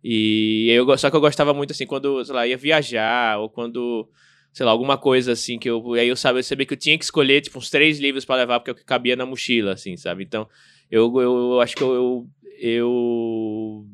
[0.03, 4.09] E eu, só que eu gostava muito, assim, quando, sei lá, ia viajar, ou quando,
[4.51, 5.93] sei lá, alguma coisa assim, que eu.
[5.93, 8.35] Aí eu sabia, eu sabia que eu tinha que escolher, tipo, uns três livros para
[8.41, 10.23] levar, porque é o que cabia na mochila, assim, sabe?
[10.23, 10.47] Então,
[10.91, 12.27] eu, eu, eu acho que eu, eu,
[12.59, 13.85] eu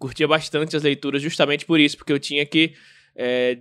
[0.00, 2.72] curtia bastante as leituras justamente por isso, porque eu tinha que
[3.14, 3.58] é,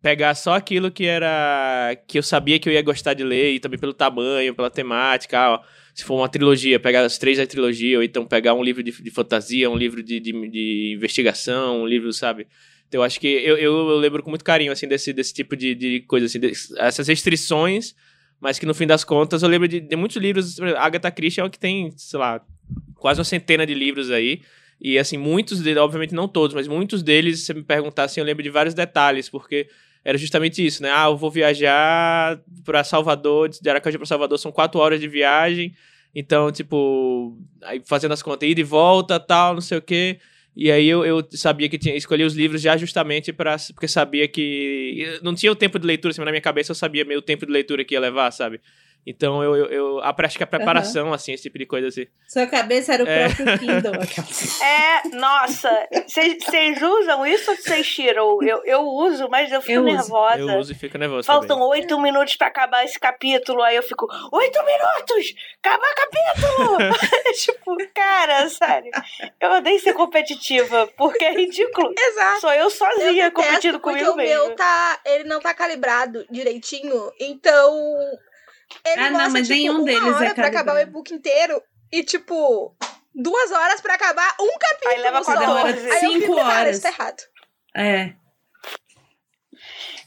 [0.00, 3.60] pegar só aquilo que era que eu sabia que eu ia gostar de ler e
[3.60, 5.60] também pelo tamanho, pela temática, ó,
[5.94, 8.90] se for uma trilogia, pegar as três da trilogia ou então pegar um livro de,
[8.90, 12.46] de fantasia, um livro de, de, de, investigação, um livro, sabe?
[12.88, 15.74] Então eu acho que eu, eu, lembro com muito carinho assim desse, desse tipo de,
[15.74, 16.40] de coisa assim,
[16.78, 17.94] essas restrições,
[18.40, 21.50] mas que no fim das contas eu lembro de muitos livros, Agatha Christie é o
[21.50, 22.40] que tem, sei lá,
[22.94, 24.40] quase uma centena de livros aí
[24.80, 28.26] e assim, muitos deles, obviamente não todos, mas muitos deles, se me perguntar assim, eu
[28.26, 29.68] lembro de vários detalhes, porque
[30.04, 30.90] era justamente isso, né?
[30.92, 35.74] Ah, eu vou viajar para Salvador, de Aracaju para Salvador são quatro horas de viagem,
[36.14, 40.18] então, tipo, aí fazendo as contas, ida e volta, tal, não sei o quê.
[40.56, 44.26] E aí eu, eu sabia que tinha escolhi os livros já justamente para porque sabia
[44.26, 47.22] que não tinha o tempo de leitura, assim, na minha cabeça eu sabia meio o
[47.22, 48.60] tempo de leitura que ia levar, sabe?
[49.06, 51.12] Então eu, eu, eu a prática a preparação, uhum.
[51.12, 52.06] assim, esse tipo de coisa assim.
[52.26, 53.28] Sua cabeça era o é.
[53.28, 53.92] próprio Kindle.
[54.66, 55.70] é, nossa.
[56.08, 58.42] Vocês usam isso ou vocês tiram?
[58.42, 60.40] Eu, eu uso, mas eu fico eu nervosa.
[60.40, 61.24] Eu uso e fico nervosa.
[61.24, 63.62] Faltam oito minutos pra acabar esse capítulo.
[63.62, 65.34] Aí eu fico, oito minutos!
[65.62, 66.78] Acabar capítulo!
[67.38, 68.90] tipo, cara, sério.
[69.40, 71.94] Eu odeio ser competitiva, porque é ridículo.
[71.96, 72.40] Exato.
[72.40, 74.42] Sou eu sozinha eu competindo comigo mesmo.
[74.42, 77.72] o meu tá, ele não tá calibrado direitinho, então
[78.84, 82.02] ele ah, não, mas tipo, nenhum deles hora é pra acabar o e-book inteiro e,
[82.02, 82.76] tipo,
[83.14, 84.92] duas horas pra acabar um capítulo.
[84.92, 86.00] Aí leva quatro horas.
[86.00, 86.54] Cinco horas.
[86.54, 87.22] Cara, isso tá errado.
[87.74, 88.14] É.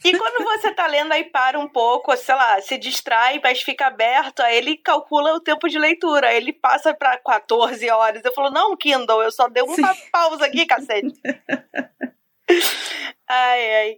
[0.04, 3.88] E quando você tá lendo, aí para um pouco, sei lá, se distrai, mas fica
[3.88, 6.28] aberto, aí ele calcula o tempo de leitura.
[6.28, 8.24] Aí ele passa pra 14 horas.
[8.24, 9.84] Eu falo, não, Kindle, eu só dei uma Sim.
[10.12, 11.14] pausa aqui, cacete.
[13.28, 13.98] ai, ai.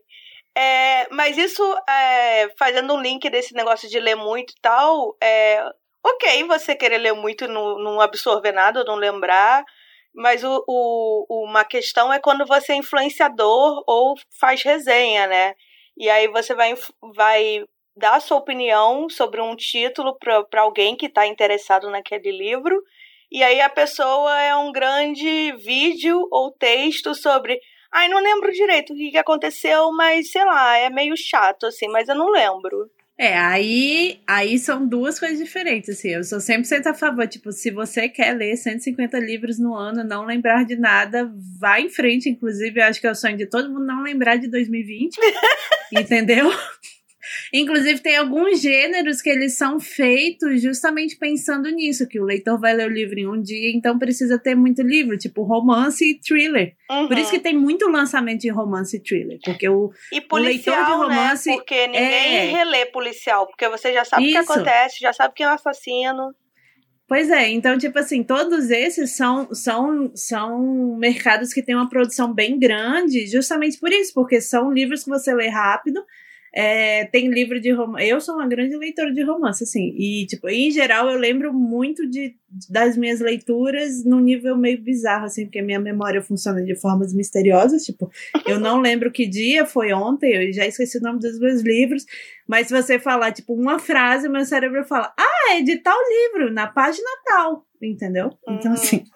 [0.55, 5.63] É, mas isso, é, fazendo um link desse negócio de ler muito e tal, é,
[6.03, 9.63] ok você querer ler muito e não, não absorver nada, não lembrar,
[10.13, 15.55] mas o, o, uma questão é quando você é influenciador ou faz resenha, né?
[15.97, 16.73] E aí você vai,
[17.15, 17.63] vai
[17.95, 22.81] dar a sua opinião sobre um título para alguém que está interessado naquele livro,
[23.31, 27.57] e aí a pessoa é um grande vídeo ou texto sobre
[27.91, 31.87] Ai, não lembro direito o que, que aconteceu, mas sei lá, é meio chato, assim,
[31.89, 32.89] mas eu não lembro.
[33.17, 37.69] É, aí, aí são duas coisas diferentes, assim, eu sou 100% a favor, tipo, se
[37.69, 42.79] você quer ler 150 livros no ano, não lembrar de nada, vá em frente, inclusive,
[42.79, 45.17] eu acho que é o sonho de todo mundo não lembrar de 2020,
[45.93, 46.49] entendeu?
[47.53, 52.73] Inclusive, tem alguns gêneros que eles são feitos justamente pensando nisso, que o leitor vai
[52.73, 56.75] ler o livro em um dia, então precisa ter muito livro, tipo romance e thriller.
[56.89, 57.07] Uhum.
[57.07, 60.79] Por isso que tem muito lançamento de romance e thriller, porque o, e policial, o
[60.79, 60.97] leitor de né?
[60.97, 61.49] romance...
[61.49, 61.55] Né?
[61.55, 62.51] Porque ninguém é...
[62.51, 66.33] relê policial, porque você já sabe o que acontece, já sabe quem é o assassino.
[67.11, 72.33] Pois é, então, tipo assim, todos esses são, são, são mercados que têm uma produção
[72.33, 76.01] bem grande, justamente por isso, porque são livros que você lê rápido,
[76.53, 78.05] é, tem livro de romance.
[78.07, 79.93] Eu sou uma grande leitora de romance, assim.
[79.97, 82.35] E, tipo, em geral, eu lembro muito de,
[82.69, 87.83] das minhas leituras num nível meio bizarro, assim, porque minha memória funciona de formas misteriosas.
[87.83, 88.11] Tipo,
[88.45, 92.05] eu não lembro que dia foi ontem, eu já esqueci o nome dos meus livros.
[92.45, 96.53] Mas se você falar, tipo, uma frase, meu cérebro fala: Ah, é de tal livro,
[96.53, 97.65] na página tal.
[97.81, 98.29] Entendeu?
[98.47, 98.77] Então, uhum.
[98.77, 99.03] assim.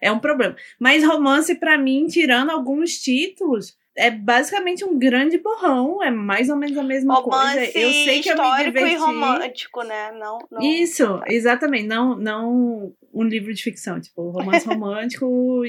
[0.00, 0.56] É um problema.
[0.78, 6.56] Mas romance, para mim, tirando alguns títulos, é basicamente um grande borrão, é mais ou
[6.56, 7.78] menos a mesma Romance coisa.
[7.78, 8.94] Eu sei que eu me diverti.
[8.94, 10.12] e romântico, né?
[10.12, 11.86] Não, não, Isso, exatamente.
[11.86, 15.62] Não, não um livro de ficção, tipo, romance romântico,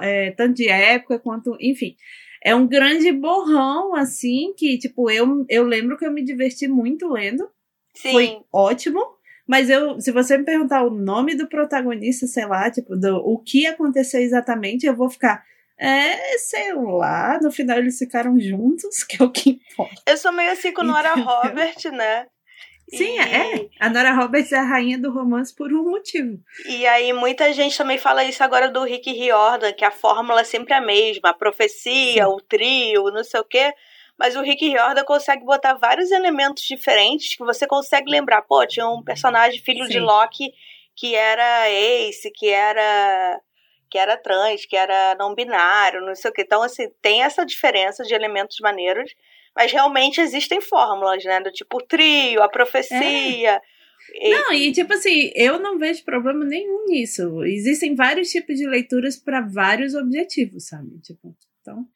[0.00, 1.96] é, tanto de época quanto, enfim.
[2.44, 7.08] É um grande borrão, assim, que, tipo, eu, eu lembro que eu me diverti muito
[7.08, 7.48] lendo.
[7.94, 8.12] Sim.
[8.12, 9.00] Foi ótimo.
[9.46, 13.38] Mas eu, se você me perguntar o nome do protagonista, sei lá, tipo, do, o
[13.38, 15.44] que aconteceu exatamente, eu vou ficar.
[15.78, 20.02] É, sei lá, no final eles ficaram juntos, que é o que importa.
[20.06, 22.26] Eu sou meio assim com Nora Robert, né?
[22.88, 23.18] Sim, e...
[23.18, 23.68] é.
[23.80, 26.38] A Nora Roberts é a rainha do romance por um motivo.
[26.66, 30.44] E aí muita gente também fala isso agora do Rick Riordan, que a fórmula é
[30.44, 32.30] sempre a mesma, a profecia, Sim.
[32.30, 33.72] o trio, não sei o quê.
[34.18, 38.42] Mas o Rick Riordan consegue botar vários elementos diferentes que você consegue lembrar.
[38.42, 39.92] Pô, tinha um personagem filho Sim.
[39.92, 40.52] de Loki
[40.94, 43.40] que era Ace, que era
[43.92, 46.40] que era trans, que era não binário, não sei o que.
[46.40, 49.14] Então, assim, tem essa diferença de elementos maneiros,
[49.54, 51.40] mas realmente existem fórmulas, né?
[51.40, 53.50] Do tipo o trio, a profecia.
[53.50, 53.60] É.
[54.14, 54.30] E...
[54.30, 57.44] Não, e tipo assim, eu não vejo problema nenhum nisso.
[57.44, 60.98] Existem vários tipos de leituras para vários objetivos, sabe?
[61.02, 61.86] Tipo, então.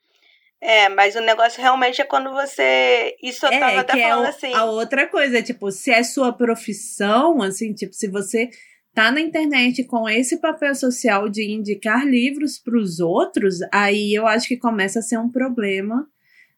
[0.60, 3.16] É, mas o negócio realmente é quando você.
[3.22, 4.52] Isso eu é, tava até é falando é assim.
[4.52, 8.50] A outra coisa, tipo, se é sua profissão, assim, tipo, se você
[8.96, 14.26] tá na internet com esse papel social de indicar livros para os outros, aí eu
[14.26, 16.08] acho que começa a ser um problema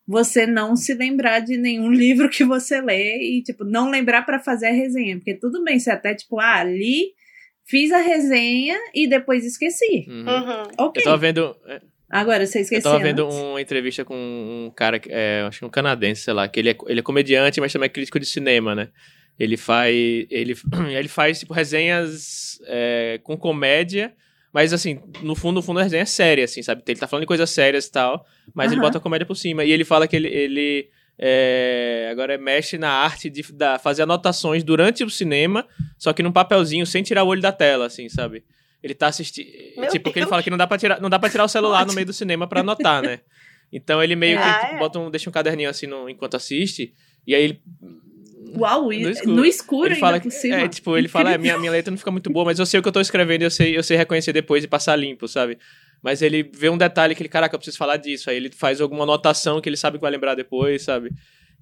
[0.06, 4.38] você não se lembrar de nenhum livro que você lê e, tipo, não lembrar para
[4.38, 5.16] fazer a resenha.
[5.16, 7.08] Porque tudo bem, você até, tipo, ah, li,
[7.66, 10.06] fiz a resenha e depois esqueci.
[10.08, 10.20] Uhum.
[10.20, 10.62] Uhum.
[10.78, 11.02] Ok.
[11.02, 11.56] Eu tava vendo.
[11.66, 12.88] É, Agora, você esqueceu.
[12.88, 16.48] Eu tava vendo uma entrevista com um cara, é, acho que um canadense, sei lá,
[16.48, 18.88] que ele é, ele é comediante, mas também é crítico de cinema, né?
[19.38, 19.94] Ele faz.
[20.30, 20.54] Ele,
[20.96, 24.14] ele faz, tipo, resenhas é, com comédia.
[24.52, 26.82] Mas, assim, no fundo, no fundo, a resenha é séria, assim, sabe?
[26.86, 28.74] Ele tá falando de coisas sérias e tal, mas uhum.
[28.74, 29.62] ele bota a comédia por cima.
[29.62, 34.62] E ele fala que ele, ele é, agora mexe na arte de da, fazer anotações
[34.64, 35.66] durante o cinema,
[35.98, 38.42] só que num papelzinho, sem tirar o olho da tela, assim, sabe?
[38.82, 39.48] Ele tá assistindo.
[39.90, 41.84] Tipo, porque ele fala que não dá pra tirar, não dá pra tirar o celular
[41.84, 43.20] no meio do cinema pra anotar, né?
[43.70, 44.78] Então ele meio ah, que tipo, é.
[44.78, 46.94] bota um, deixa um caderninho assim no, enquanto assiste,
[47.26, 47.60] e aí ele
[48.56, 51.72] Uau, no escuro, no escuro ele fala que, É, tipo, ele fala, é, minha, minha
[51.72, 53.50] letra não fica muito boa, mas eu sei o que eu tô escrevendo e eu
[53.50, 55.58] sei, eu sei reconhecer depois e passar limpo, sabe?
[56.02, 58.30] Mas ele vê um detalhe que ele, caraca, eu preciso falar disso.
[58.30, 61.12] Aí ele faz alguma anotação que ele sabe que vai lembrar depois, sabe?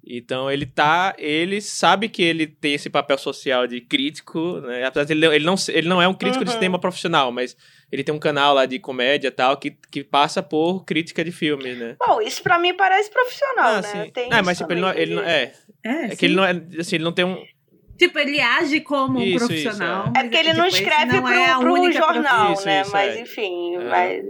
[0.09, 1.13] Então ele tá.
[1.17, 4.85] Ele sabe que ele tem esse papel social de crítico, né?
[4.85, 6.45] Apesar de ele, ele, não, ele não é um crítico uhum.
[6.45, 7.57] de cinema profissional, mas
[7.91, 11.31] ele tem um canal lá de comédia e tal que, que passa por crítica de
[11.31, 11.97] filmes, né?
[11.99, 14.09] Bom, isso pra mim parece profissional, ah, né?
[14.13, 15.23] Tem é, mas tipo, ele não, ele não.
[15.23, 15.51] É,
[15.83, 16.51] é, é que ele não é.
[16.79, 17.37] Assim, ele não tem um.
[17.97, 20.03] Tipo, ele age como isso, um profissional.
[20.05, 20.19] Isso, é.
[20.19, 20.23] é.
[20.23, 22.83] porque ele tipo, não escreve não pro, é pro jornal, isso, né?
[22.91, 23.21] mas é.
[23.21, 23.83] enfim, é.
[23.83, 24.23] mas.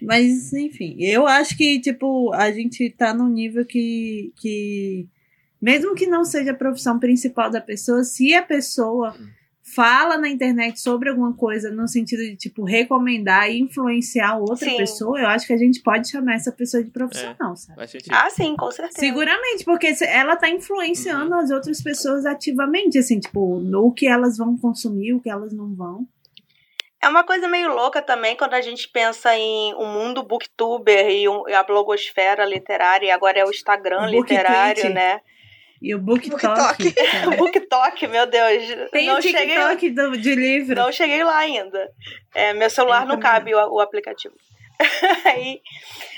[0.00, 4.32] Mas, enfim, eu acho que, tipo, a gente tá num nível que.
[4.36, 5.06] que
[5.60, 9.14] mesmo que não seja a profissão principal da pessoa, se a pessoa.
[9.18, 9.38] Hum
[9.74, 14.76] fala na internet sobre alguma coisa no sentido de, tipo, recomendar e influenciar outra sim.
[14.76, 17.82] pessoa, eu acho que a gente pode chamar essa pessoa de profissional, é, sabe?
[18.10, 19.00] Ah, sim, com certeza.
[19.00, 21.40] Seguramente, porque ela tá influenciando uhum.
[21.40, 25.74] as outras pessoas ativamente, assim, tipo, no que elas vão consumir, o que elas não
[25.74, 26.06] vão.
[27.00, 31.08] É uma coisa meio louca também quando a gente pensa em o um mundo booktuber
[31.08, 35.20] e, a blogosfera literária, e agora é o Instagram o literário, né?
[35.80, 36.94] E o BookTok.
[37.28, 38.90] o BookTok, meu Deus.
[38.90, 39.90] Tem não o TikTok cheguei...
[39.90, 40.74] do, de livro.
[40.74, 41.88] Não cheguei lá ainda.
[42.34, 43.30] É, meu celular não também.
[43.30, 44.34] cabe o, o aplicativo.
[45.24, 45.60] Aí,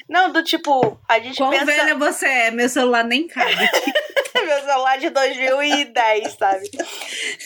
[0.09, 1.67] não, do tipo, a gente Quão pensa...
[1.67, 2.51] velha você é?
[2.51, 3.55] Meu celular nem cabe.
[4.35, 6.71] meu celular de 2010, sabe?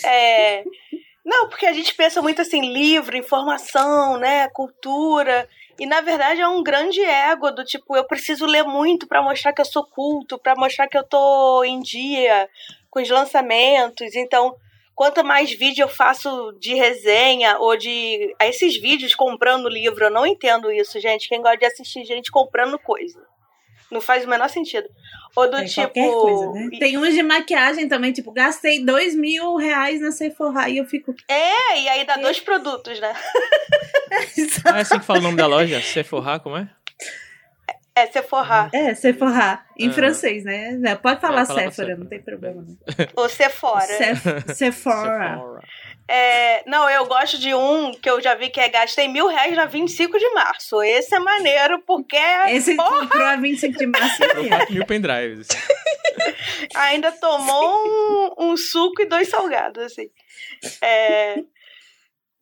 [0.05, 0.65] É...
[1.25, 6.49] Não, porque a gente pensa muito assim, livro, informação, né, cultura, e na verdade é
[6.49, 10.39] um grande ego do tipo, eu preciso ler muito para mostrar que eu sou culto,
[10.39, 12.49] para mostrar que eu tô em dia
[12.91, 14.15] com os lançamentos.
[14.15, 14.55] Então,
[14.95, 20.27] quanto mais vídeo eu faço de resenha ou de esses vídeos comprando livro, eu não
[20.27, 21.29] entendo isso, gente.
[21.29, 23.34] Quem gosta de assistir gente comprando coisa.
[23.95, 24.89] Não faz o menor sentido.
[25.37, 25.89] Ou do tipo.
[25.93, 26.69] Coisa, né?
[26.81, 31.15] Tem uns de maquiagem também, tipo, gastei dois mil reais na Sephora e eu fico.
[31.29, 33.15] É, e aí dá dois produtos, né?
[34.67, 35.81] ah, é assim que fala o nome da loja?
[35.81, 36.69] Sephora, como é?
[37.97, 38.71] É Sephora.
[38.73, 39.65] É, Sephora.
[39.79, 40.97] Em francês, né?
[40.97, 42.63] Pode falar é, Sephora, não tem problema.
[42.63, 42.77] Não.
[43.17, 43.87] Ou Sephora.
[44.53, 44.55] Sephora.
[44.55, 45.61] Sephora.
[46.07, 49.57] É, não, eu gosto de um que eu já vi que é gastei mil reais
[49.57, 50.83] na 25 de março.
[50.83, 52.19] Esse é maneiro, porque.
[52.49, 54.23] Esse porra, comprou a 25 de março.
[54.71, 55.49] mil pendrives.
[56.75, 60.11] Ainda tomou um, um, suco e dois salgados, assim.
[60.83, 61.37] É.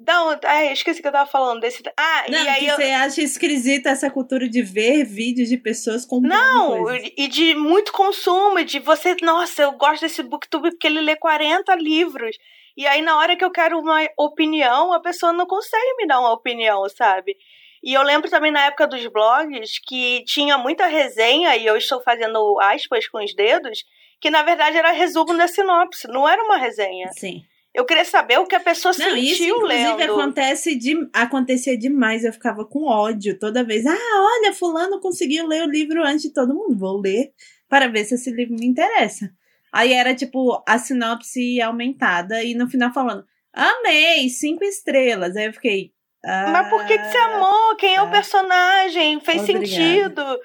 [0.06, 1.82] Não, é, esqueci que eu tava falando desse.
[1.96, 2.66] Ah, não, e aí.
[2.66, 2.76] Eu...
[2.76, 7.10] Você acha esquisita essa cultura de ver vídeos de pessoas comprando Não, coisas.
[7.16, 9.16] e de muito consumo, de você.
[9.22, 12.36] Nossa, eu gosto desse booktube porque ele lê 40 livros.
[12.76, 16.20] E aí, na hora que eu quero uma opinião, a pessoa não consegue me dar
[16.20, 17.36] uma opinião, sabe?
[17.82, 22.00] E eu lembro também na época dos blogs que tinha muita resenha, e eu estou
[22.00, 23.84] fazendo aspas com os dedos,
[24.20, 27.08] que na verdade era resumo da sinopse, não era uma resenha.
[27.12, 27.44] Sim.
[27.74, 30.12] Eu queria saber o que a pessoa não, sentiu isso, inclusive, lendo.
[30.12, 32.22] acontece de, acontecia demais.
[32.22, 33.86] Eu ficava com ódio toda vez.
[33.86, 36.76] Ah, olha, fulano conseguiu ler o livro antes de todo mundo.
[36.76, 37.32] Vou ler
[37.68, 39.30] para ver se esse livro me interessa.
[39.72, 45.34] Aí era tipo a sinopse aumentada e no final falando: Amei, cinco estrelas.
[45.34, 45.92] Aí eu fiquei.
[46.24, 47.74] Ah, Mas por que, que você amou?
[47.76, 49.18] Quem é o ah, personagem?
[49.20, 49.66] Fez Obrigada.
[49.66, 50.40] sentido.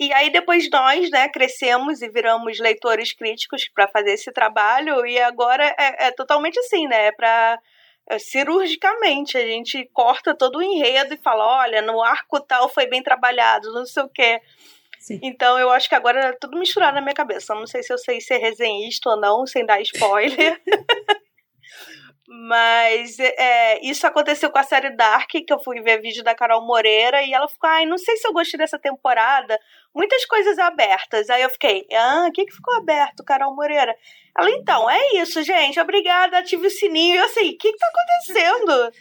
[0.00, 5.18] E aí depois nós, né, crescemos e viramos leitores críticos para fazer esse trabalho e
[5.18, 7.06] agora é, é totalmente assim, né?
[7.06, 7.58] É para
[8.08, 12.86] é, cirurgicamente a gente corta todo o enredo e fala, olha, no arco tal foi
[12.86, 14.40] bem trabalhado, não sei o quê.
[14.98, 15.20] Sim.
[15.22, 17.54] Então eu acho que agora é tudo misturado na minha cabeça.
[17.54, 20.60] Não sei se eu sei ser resenhista ou não, sem dar spoiler.
[22.30, 26.66] Mas é, isso aconteceu com a série Dark, que eu fui ver vídeo da Carol
[26.66, 29.58] Moreira, e ela ficou, ai, não sei se eu gostei dessa temporada.
[29.94, 31.30] Muitas coisas abertas.
[31.30, 33.96] Aí eu fiquei, ah, o que, que ficou aberto, Carol Moreira?
[34.38, 35.80] Ela, então, é isso, gente.
[35.80, 37.16] Obrigada, ative o sininho.
[37.16, 38.92] Eu assim, o que, que tá acontecendo?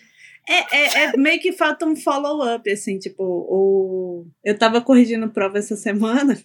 [0.48, 4.26] É, é, é, meio que falta um follow-up, assim, tipo, o...
[4.42, 6.42] eu tava corrigindo prova essa semana.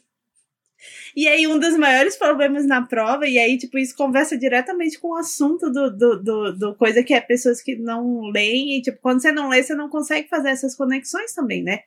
[1.17, 5.09] E aí, um dos maiores problemas na prova, e aí, tipo, isso conversa diretamente com
[5.09, 8.99] o assunto do, do, do, do, coisa que é pessoas que não leem, e, tipo,
[9.01, 11.81] quando você não lê, você não consegue fazer essas conexões também, né?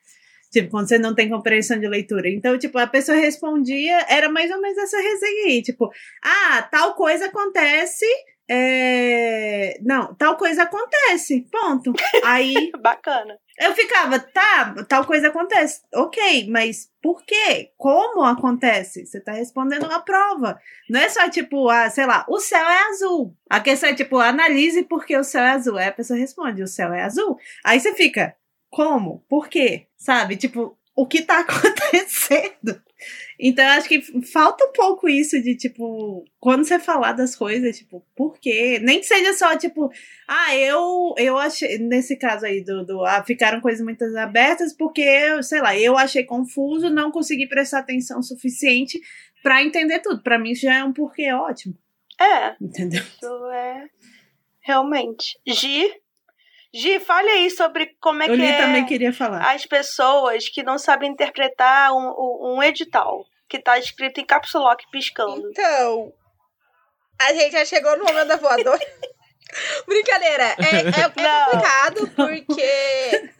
[0.51, 2.29] Tipo, quando você não tem compreensão de leitura.
[2.29, 5.89] Então, tipo, a pessoa respondia, era mais ou menos essa resenha aí, tipo,
[6.23, 8.05] ah, tal coisa acontece,
[8.47, 9.79] é...
[9.81, 11.47] Não, tal coisa acontece.
[11.51, 11.93] Ponto.
[12.23, 12.71] Aí.
[12.79, 13.37] Bacana.
[13.57, 15.81] Eu ficava, tá, tal coisa acontece.
[15.93, 17.71] Ok, mas por quê?
[17.77, 19.05] Como acontece?
[19.05, 20.59] Você tá respondendo a prova.
[20.89, 23.33] Não é só tipo, ah, sei lá, o céu é azul.
[23.49, 25.77] A questão é tipo, analise por que o céu é azul.
[25.77, 27.37] Aí a pessoa responde, o céu é azul.
[27.63, 28.35] Aí você fica,
[28.69, 29.23] como?
[29.29, 29.87] Por quê?
[29.95, 30.35] Sabe?
[30.35, 32.81] Tipo, o que tá acontecendo?
[33.39, 38.05] Então, acho que falta um pouco isso de, tipo, quando você falar das coisas, tipo,
[38.15, 38.79] por quê?
[38.81, 39.89] Nem que seja só, tipo,
[40.27, 45.41] ah, eu, eu achei, nesse caso aí, do, do ah, ficaram coisas muito abertas porque,
[45.43, 48.99] sei lá, eu achei confuso, não consegui prestar atenção suficiente
[49.43, 50.23] para entender tudo.
[50.23, 51.75] Para mim, isso já é um porquê ótimo.
[52.19, 52.55] É.
[52.61, 53.01] Entendeu?
[53.01, 53.87] Isso é.
[54.61, 55.37] Realmente.
[55.45, 55.87] Gi,
[56.75, 59.55] Gi, fale aí sobre como é Eu que é também queria falar.
[59.55, 64.83] as pessoas que não sabem interpretar um, um edital que tá escrito em caps lock
[64.91, 65.49] piscando.
[65.51, 66.13] Então,
[67.21, 68.79] a gente já chegou no momento da voadora.
[69.87, 73.31] Brincadeira, é, é, é complicado porque,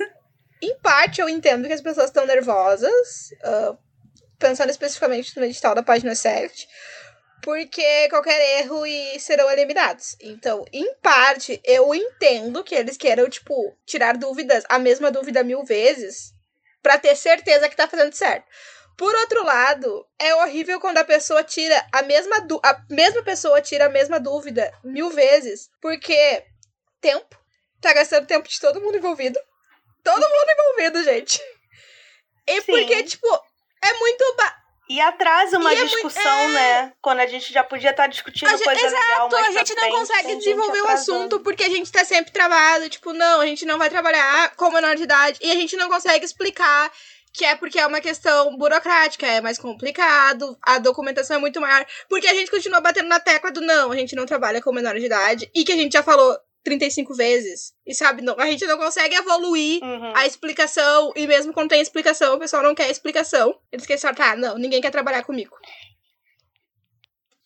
[0.62, 3.78] em parte, eu entendo que as pessoas estão nervosas, uh,
[4.40, 6.68] pensando especificamente no edital da página 7,
[7.46, 10.18] porque qualquer erro e serão eliminados.
[10.20, 15.64] Então, em parte, eu entendo que eles queiram, tipo, tirar dúvidas, a mesma dúvida mil
[15.64, 16.34] vezes,
[16.82, 18.48] para ter certeza que tá fazendo certo.
[18.98, 23.86] Por outro lado, é horrível quando a pessoa tira a mesma a mesma pessoa tira
[23.86, 26.44] a mesma dúvida mil vezes, porque
[27.00, 27.40] tempo
[27.80, 29.40] tá gastando tempo de todo mundo envolvido.
[30.04, 31.40] Todo mundo envolvido, gente.
[32.48, 32.72] E Sim.
[32.72, 33.28] porque, tipo,
[33.84, 36.84] é muito ba e atrasa uma e discussão, é muito, é...
[36.84, 36.94] né?
[37.02, 39.90] Quando a gente já podia estar tá discutindo a coisa exato, legal a gente não
[39.90, 42.90] consegue desenvolver o assunto porque a gente tá sempre travado.
[42.90, 45.40] Tipo, não, a gente não vai trabalhar com menor de idade.
[45.42, 46.92] E a gente não consegue explicar
[47.34, 51.86] que é porque é uma questão burocrática, é mais complicado, a documentação é muito maior.
[52.08, 54.96] Porque a gente continua batendo na tecla do não, a gente não trabalha com menor
[54.96, 55.50] de idade.
[55.54, 57.74] E que a gente já falou 35 vezes.
[57.86, 60.12] E sabe, não, a gente não consegue evoluir uhum.
[60.16, 61.14] a explicação.
[61.16, 63.58] E mesmo quando tem explicação, o pessoal não quer explicação.
[63.72, 65.56] Eles querem só, tá, não, ninguém quer trabalhar comigo.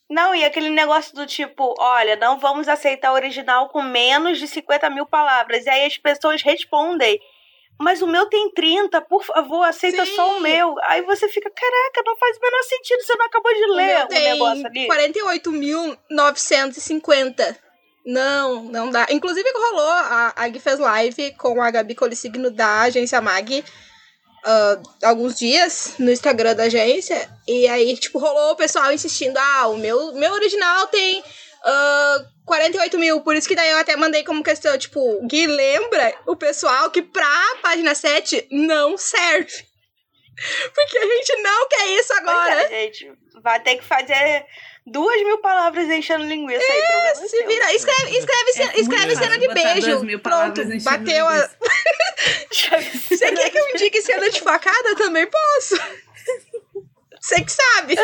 [0.09, 4.47] Não, e aquele negócio do tipo, olha, não vamos aceitar o original com menos de
[4.47, 5.67] 50 mil palavras.
[5.67, 7.19] E aí as pessoas respondem,
[7.79, 10.15] mas o meu tem 30, por favor, aceita Sim.
[10.15, 10.73] só o meu.
[10.85, 14.05] Aí você fica, caraca, não faz o menor sentido, você não acabou de ler o,
[14.05, 14.87] o negócio ali.
[14.87, 17.68] 48.950.
[18.05, 19.07] Não, não dá.
[19.09, 23.63] Inclusive rolou, a, a Gui fez live com a Gabi Colissigno da agência Mag
[24.45, 27.29] uh, alguns dias no Instagram da agência.
[27.47, 32.97] E aí, tipo, rolou o pessoal insistindo: ah, o meu, meu original tem uh, 48
[32.97, 33.21] mil.
[33.21, 37.01] Por isso que daí eu até mandei como questão, tipo, Gui, lembra o pessoal que
[37.01, 39.67] pra página 7 não serve.
[40.73, 42.73] Porque a gente não quer isso agora.
[42.73, 43.11] É, gente.
[43.41, 44.45] Vai ter que fazer
[44.91, 47.15] duas mil palavras enchendo linguiça é, aí.
[47.27, 47.73] Se vira.
[47.73, 50.19] Escreve, escreve, é escreve cena de beijo.
[50.19, 51.49] Pronto, bateu a.
[53.09, 54.95] Você quer que eu indique cena de facada?
[54.95, 55.75] Também posso.
[57.19, 57.95] Você que sabe.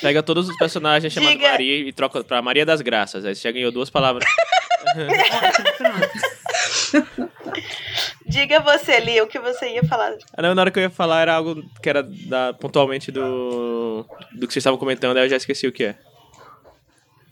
[0.00, 3.24] Pega todos os personagens chamados Maria e troca pra Maria das Graças.
[3.24, 4.24] Aí você já ganhou duas palavras.
[8.26, 10.16] Diga você, Lia, o que você ia falar.
[10.38, 14.46] Não, na hora que eu ia falar era algo que era da, pontualmente do, do
[14.46, 15.98] que vocês estavam comentando, aí eu já esqueci o que é.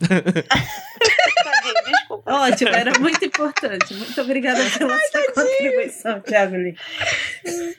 [2.25, 3.93] Ótimo, era muito importante.
[3.93, 6.75] Muito obrigada pela Ai, sua contribuição, Thiago Lee.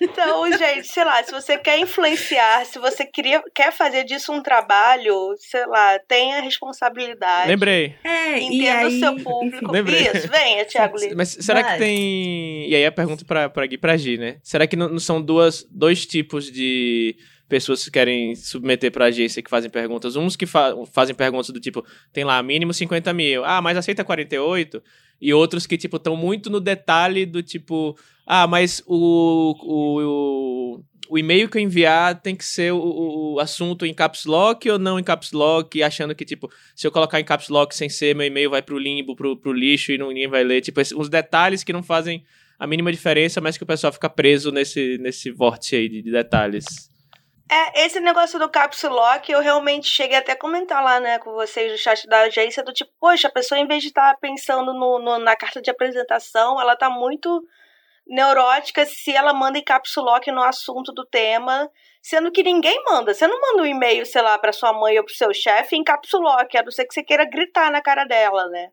[0.00, 4.40] Então, gente, sei lá, se você quer influenciar, se você queria, quer fazer disso um
[4.40, 7.48] trabalho, sei lá, tenha responsabilidade.
[7.48, 7.96] Lembrei.
[8.04, 9.72] É, entenda o seu público.
[9.72, 10.02] Lembrei.
[10.02, 11.14] Isso, venha, Thiago Lee.
[11.14, 11.72] Mas será Vai.
[11.72, 12.68] que tem.
[12.70, 14.36] E aí a pergunta pra, pra Gui pra Gi, né?
[14.44, 17.16] Será que não são duas, dois tipos de
[17.48, 20.16] pessoas que querem submeter para agência que fazem perguntas.
[20.16, 24.04] Uns que fa fazem perguntas do tipo, tem lá mínimo 50 mil, ah, mas aceita
[24.04, 24.82] 48?
[25.20, 30.84] E outros que, tipo, estão muito no detalhe do tipo, ah, mas o, o, o,
[31.08, 34.78] o e-mail que eu enviar tem que ser o, o, assunto em caps lock ou
[34.78, 38.14] não em caps lock, achando que, tipo, se eu colocar em caps lock sem ser,
[38.14, 40.60] meu e-mail vai pro limbo, pro, pro lixo e não, ninguém vai ler.
[40.60, 42.22] Tipo, uns detalhes que não fazem
[42.58, 46.10] a mínima diferença, mas que o pessoal fica preso nesse, nesse vórtice aí de, de
[46.10, 46.90] detalhes.
[47.48, 51.32] É, esse negócio do caps lock, eu realmente cheguei até a comentar lá, né, com
[51.32, 54.18] vocês no chat da agência, do tipo, poxa, a pessoa, em vez de estar tá
[54.20, 57.46] pensando no, no, na carta de apresentação, ela tá muito
[58.06, 61.70] neurótica se ela manda em caps lock no assunto do tema,
[62.02, 63.14] sendo que ninguém manda.
[63.14, 65.84] Você não manda um e-mail, sei lá, para sua mãe ou pro seu chefe em
[65.84, 68.70] caps lock, a não ser que você queira gritar na cara dela, né?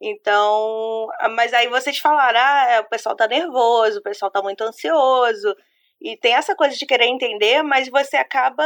[0.00, 4.62] Então, mas aí vocês falaram, ah, é, o pessoal tá nervoso, o pessoal tá muito
[4.62, 5.54] ansioso.
[6.00, 8.64] E tem essa coisa de querer entender, mas você acaba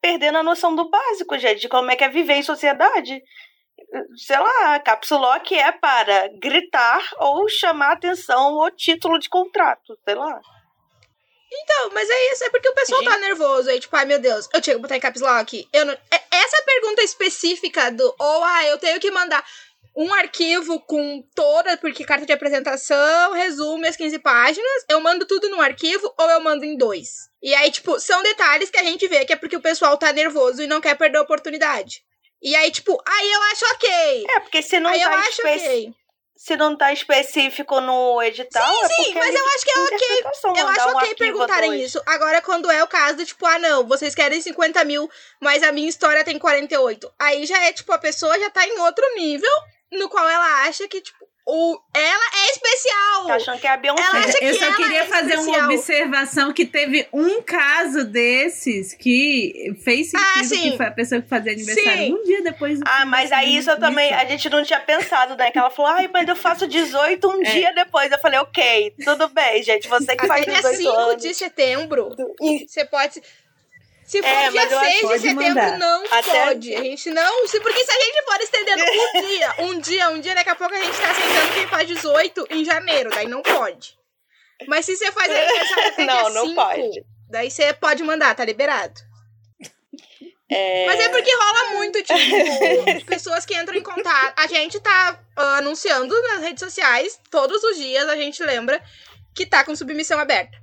[0.00, 3.22] perdendo a noção do básico, gente, de como é que é viver em sociedade.
[4.16, 10.14] Sei lá, cápsula que é para gritar ou chamar atenção ou título de contrato, sei
[10.14, 10.40] lá.
[11.54, 14.48] Então, mas é isso, é porque o pessoal tá nervoso aí, tipo, ai meu Deus,
[14.54, 15.68] eu tinha que botar em caps lock.
[15.70, 15.92] Eu não...
[15.92, 19.44] É, essa pergunta específica do, ou ah, eu tenho que mandar
[19.94, 25.50] um arquivo com toda, porque carta de apresentação, resume as 15 páginas, eu mando tudo
[25.50, 27.30] num arquivo ou eu mando em dois.
[27.42, 30.12] E aí, tipo, são detalhes que a gente vê que é porque o pessoal tá
[30.12, 32.02] nervoso e não quer perder a oportunidade.
[32.40, 34.26] E aí, tipo, aí eu acho ok.
[34.36, 35.94] É, porque se não aí tá eu acho ok.
[36.34, 38.68] Se não tá específico no edital.
[38.74, 40.22] Sim, é sim, mas eu acho que é ok.
[40.60, 42.02] Eu acho um ok perguntarem isso.
[42.04, 45.08] Agora, quando é o caso, tipo, ah, não, vocês querem 50 mil,
[45.40, 47.12] mas a minha história tem 48.
[47.16, 49.52] Aí já é, tipo, a pessoa já tá em outro nível
[49.92, 53.26] no qual ela acha que, tipo, o, ela é especial.
[53.26, 54.02] Tá achando que é a Beyoncé.
[54.02, 55.58] Ela acha Eu só queria é fazer especial.
[55.58, 60.90] uma observação que teve um caso desses que fez ah, sentido ah, que foi a
[60.92, 62.14] pessoa que fazia aniversário sim.
[62.14, 65.36] um dia depois do Ah, mas aí isso eu também, a gente não tinha pensado,
[65.36, 65.50] né?
[65.50, 67.50] Que ela falou, ai, mas eu faço 18 um é.
[67.50, 68.10] dia depois.
[68.12, 69.88] Eu falei, ok, tudo bem, gente.
[69.88, 71.22] Você que Até faz 18 dia 5 anos.
[71.22, 72.08] de setembro,
[72.40, 73.20] você pode
[74.12, 75.78] se for é, dia 6 de setembro, mandar.
[75.78, 76.74] não Até pode.
[76.74, 77.46] A gente não.
[77.48, 80.74] Porque se a gente for estendendo um dia, um dia, um dia, daqui a pouco
[80.74, 83.08] a gente tá aceitando quem faz 18 em janeiro.
[83.08, 83.98] Daí não pode.
[84.68, 87.04] Mas se você faz aniversário até não, dia não 5, pode.
[87.30, 89.00] daí você pode mandar, tá liberado.
[90.50, 90.84] É...
[90.84, 94.38] Mas é porque rola muito, tipo, pessoas que entram em contato.
[94.38, 98.78] A gente tá uh, anunciando nas redes sociais, todos os dias a gente lembra
[99.34, 100.61] que tá com submissão aberta.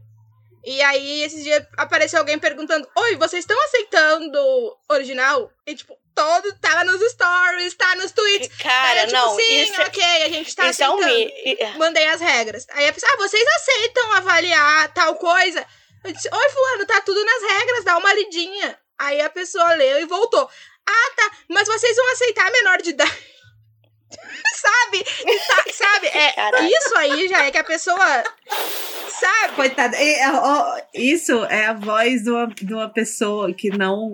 [0.63, 5.51] E aí, esses dias apareceu alguém perguntando: Oi, vocês estão aceitando original?
[5.65, 8.49] E, tipo, todo tá nos stories, tá nos tweets.
[8.57, 9.35] Cara, tipo, não.
[9.35, 11.03] Sim, isso, é ok, a gente tá aceitando.
[11.03, 12.65] É um Mandei as regras.
[12.71, 15.65] Aí a pessoa, ah, vocês aceitam avaliar tal coisa?
[16.03, 18.77] Eu disse, oi, fulano, tá tudo nas regras, dá uma lidinha.
[18.97, 20.49] Aí a pessoa leu e voltou.
[20.87, 23.29] Ah, tá, mas vocês vão aceitar menor de idade?
[24.55, 25.03] sabe?
[25.47, 26.07] Tá, sabe?
[26.07, 26.33] É,
[26.65, 28.23] isso aí já é que a pessoa.
[29.19, 29.55] Sabe?
[29.55, 29.97] Coitada.
[30.93, 34.11] Isso é a voz de uma, de uma pessoa que não.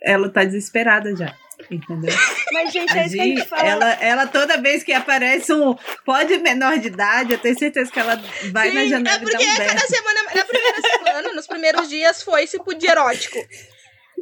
[0.00, 1.34] Ela tá desesperada já.
[1.70, 2.14] Entendeu?
[2.52, 3.62] Mas, gente, é isso que a gente fala.
[3.68, 7.98] Ela, ela, toda vez que aparece um pode menor de idade, eu tenho certeza que
[7.98, 8.16] ela
[8.52, 11.46] vai Sim, na janela é porque e dá um cada semana, na primeira semana, nos
[11.46, 13.38] primeiros dias, foi esse de erótico.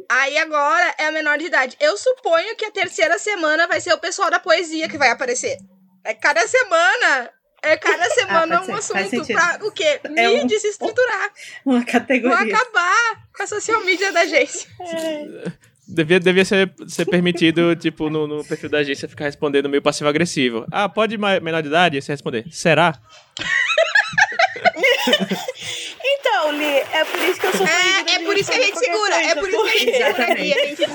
[0.09, 1.77] Aí agora é a menor de idade.
[1.79, 5.57] Eu suponho que a terceira semana vai ser o pessoal da poesia que vai aparecer.
[6.03, 7.31] É cada semana.
[7.61, 9.99] É cada ah, semana ah, um assunto pra o quê?
[10.15, 11.31] É um, desestruturar.
[11.65, 12.37] Uma categoria.
[12.37, 14.69] Vão acabar com a social media da agência.
[14.79, 15.51] É.
[15.87, 20.65] Devia, devia ser, ser permitido, tipo, no, no perfil da agência ficar respondendo meio passivo-agressivo.
[20.69, 22.01] Ah, pode menor de idade?
[22.01, 22.93] Você responder, será?
[26.03, 28.77] então, Li, é por isso que eu sou É, é por isso que a gente
[28.77, 30.53] segura, é por isso que a gente segura aqui.
[30.53, 30.85] A gente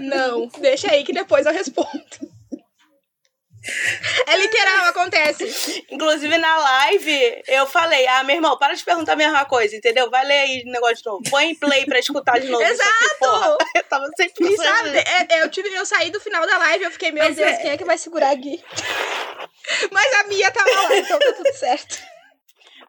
[0.00, 2.33] não, deixa aí que depois eu respondo.
[4.26, 5.84] É literal, acontece.
[5.90, 10.10] Inclusive na live, eu falei: Ah, meu irmão, para de perguntar a mesma coisa, entendeu?
[10.10, 11.22] Vai ler aí o negócio de novo.
[11.30, 12.62] Põe em play pra escutar de novo.
[12.62, 13.24] Exato!
[13.24, 13.64] Aqui.
[13.74, 16.84] Eu tava sempre e sabe, é, é, eu, tive, eu saí do final da live
[16.84, 17.56] eu fiquei: Meu Mas Deus, é...
[17.56, 18.62] quem é que vai segurar aqui?
[19.90, 22.14] Mas a Mia tava lá, então tá tudo certo.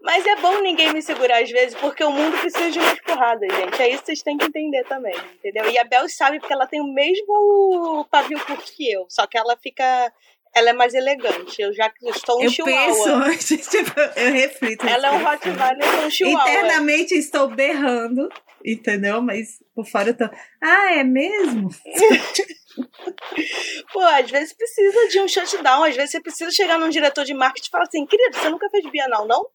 [0.01, 3.51] Mas é bom ninguém me segurar às vezes, porque o mundo precisa de umas porradas,
[3.51, 3.81] gente.
[3.81, 5.67] É isso que vocês têm que entender também, entendeu?
[5.67, 9.35] E a Bel sabe porque ela tem o mesmo pavio curto que eu, só que
[9.35, 10.13] ela fica
[10.55, 11.61] ela é mais elegante.
[11.61, 13.25] Eu já estou um eu chihuahua.
[13.25, 14.87] Penso tipo, eu reflito.
[14.87, 16.49] Ela é um Rottweiler com um chihuahua.
[16.49, 18.29] Internamente estou berrando,
[18.63, 19.21] entendeu?
[19.21, 20.23] Mas por fora eu tô.
[20.63, 21.69] Ah, é mesmo?
[23.91, 27.33] Pô, às vezes precisa de um shutdown, às vezes você precisa chegar num diretor de
[27.33, 29.45] marketing e falar assim, querido, você nunca fez Bienal, não?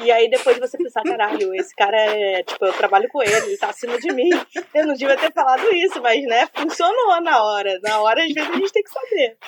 [0.00, 3.56] E aí depois você pensar, caralho, esse cara é, tipo, eu trabalho com ele, ele
[3.56, 4.28] tá acima de mim.
[4.74, 7.78] Eu não devia ter falado isso, mas, né, funcionou na hora.
[7.82, 9.38] Na hora, às vezes, a gente tem que saber.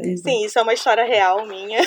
[0.00, 1.80] É, sim, isso é uma história real minha.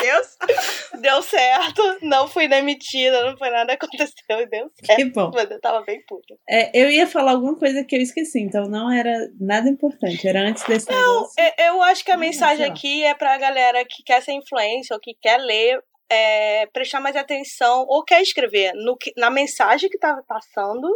[0.00, 0.36] Deus,
[1.00, 4.96] deu certo, não fui demitida, não foi nada aconteceu, deu certo.
[4.96, 5.30] Que bom.
[5.32, 6.34] Mas eu tava bem puta.
[6.48, 10.40] É, eu ia falar alguma coisa que eu esqueci, então não era nada importante, era
[10.40, 11.34] antes desse Não, negócio.
[11.58, 15.14] eu acho que a mensagem aqui é pra galera que quer ser influência ou que
[15.20, 15.80] quer ler,
[16.10, 20.88] é, prestar mais atenção ou quer escrever no, na mensagem que tá passando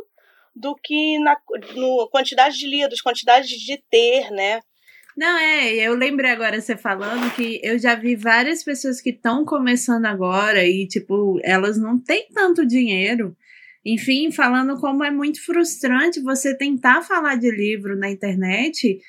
[0.55, 1.37] do que na
[1.75, 4.61] no, quantidade de lidos, quantidade de ter, né?
[5.17, 9.45] Não, é, eu lembrei agora você falando que eu já vi várias pessoas que estão
[9.45, 13.37] começando agora e, tipo, elas não têm tanto dinheiro.
[13.85, 19.01] Enfim, falando como é muito frustrante você tentar falar de livro na internet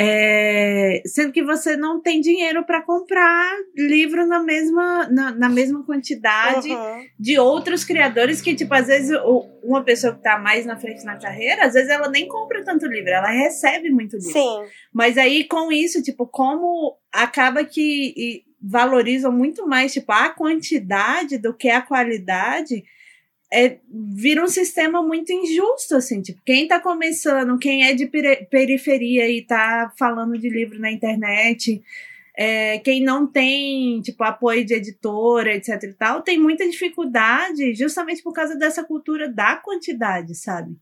[0.00, 5.82] é, sendo que você não tem dinheiro para comprar livro na mesma, na, na mesma
[5.82, 7.04] quantidade uhum.
[7.18, 9.18] de outros criadores que, tipo, às vezes
[9.60, 12.86] uma pessoa que está mais na frente na carreira, às vezes ela nem compra tanto
[12.86, 14.32] livro, ela recebe muito livro.
[14.32, 14.66] Sim.
[14.92, 21.52] Mas aí com isso, tipo, como acaba que valorizam muito mais, tipo, a quantidade do
[21.52, 22.84] que a qualidade,
[23.52, 28.06] é, vira um sistema muito injusto, assim, tipo, quem tá começando, quem é de
[28.50, 31.82] periferia e tá falando de livro na internet,
[32.36, 38.22] é, quem não tem, tipo, apoio de editora, etc e tal, tem muita dificuldade justamente
[38.22, 40.76] por causa dessa cultura da quantidade, sabe?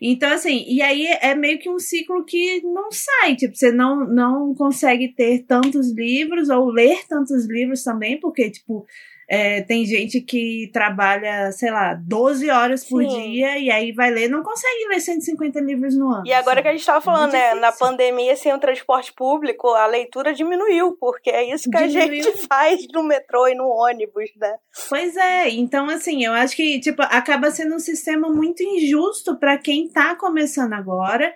[0.00, 4.06] Então, assim, e aí é meio que um ciclo que não sai, tipo, você não,
[4.06, 8.86] não consegue ter tantos livros ou ler tantos livros também, porque, tipo,
[9.28, 13.08] é, tem gente que trabalha, sei lá, 12 horas por Sim.
[13.08, 16.26] dia e aí vai ler, não consegue ler 150 livros no ano.
[16.26, 19.86] E agora que a gente estava falando, né, na pandemia, sem o transporte público, a
[19.86, 22.20] leitura diminuiu, porque é isso que diminuiu.
[22.20, 24.54] a gente faz no metrô e no ônibus, né?
[24.88, 29.58] Pois é, então assim, eu acho que, tipo, acaba sendo um sistema muito injusto para
[29.58, 31.34] quem tá começando agora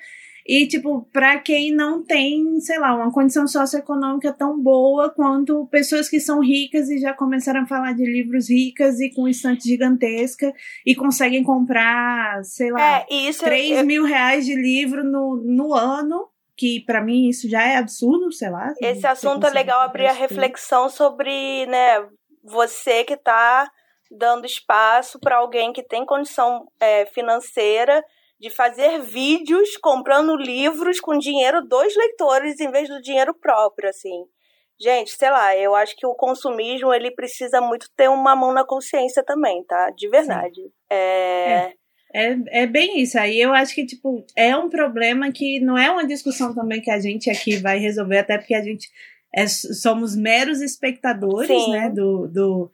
[0.50, 6.08] e, tipo, para quem não tem, sei lá, uma condição socioeconômica tão boa quanto pessoas
[6.08, 10.52] que são ricas e já começaram a falar de livros ricas e com estante gigantesca
[10.84, 13.86] e conseguem comprar, sei lá, é, isso 3 eu...
[13.86, 18.50] mil reais de livro no, no ano que para mim isso já é absurdo, sei
[18.50, 18.74] lá.
[18.80, 22.04] Esse assunto é legal abrir a reflexão sobre, né,
[22.42, 23.70] você que está
[24.10, 28.04] dando espaço para alguém que tem condição é, financeira
[28.40, 34.24] de fazer vídeos comprando livros com dinheiro dos leitores em vez do dinheiro próprio, assim.
[34.80, 38.64] Gente, sei lá, eu acho que o consumismo ele precisa muito ter uma mão na
[38.64, 39.90] consciência também, tá?
[39.90, 40.60] De verdade.
[40.90, 40.96] É...
[40.96, 41.72] é...
[42.12, 43.16] É, é bem isso.
[43.16, 46.90] Aí eu acho que, tipo, é um problema que não é uma discussão também que
[46.90, 48.88] a gente aqui vai resolver, até porque a gente
[49.32, 51.70] é, somos meros espectadores, Sim.
[51.70, 52.72] né, do, do,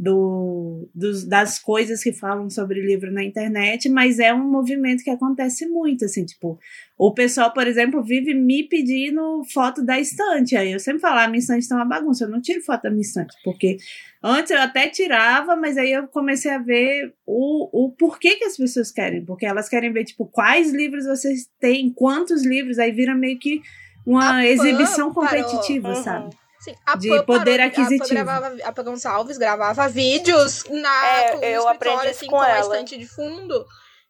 [0.00, 5.10] do, dos, das coisas que falam sobre livro na internet, mas é um movimento que
[5.10, 6.58] acontece muito, assim, tipo,
[6.96, 11.28] o pessoal, por exemplo, vive me pedindo foto da estante, aí eu sempre falo, ah,
[11.28, 13.76] minha estante tá uma bagunça, eu não tiro foto da minha estante, porque
[14.22, 18.56] antes eu até tirava, mas aí eu comecei a ver o, o porquê que as
[18.56, 23.14] pessoas querem, porque elas querem ver, tipo, quais livros vocês têm, quantos livros, aí vira
[23.14, 23.60] meio que
[24.06, 26.34] uma exibição competitiva, sabe?
[26.60, 28.04] Sim, a de Pan poder parou, aquisitivo.
[28.04, 32.36] A, Pan gravava, a Pan Gonçalves gravava vídeos na, é, com eu aprendi assim, com,
[32.36, 32.56] com ela.
[32.56, 33.66] a estante de fundo.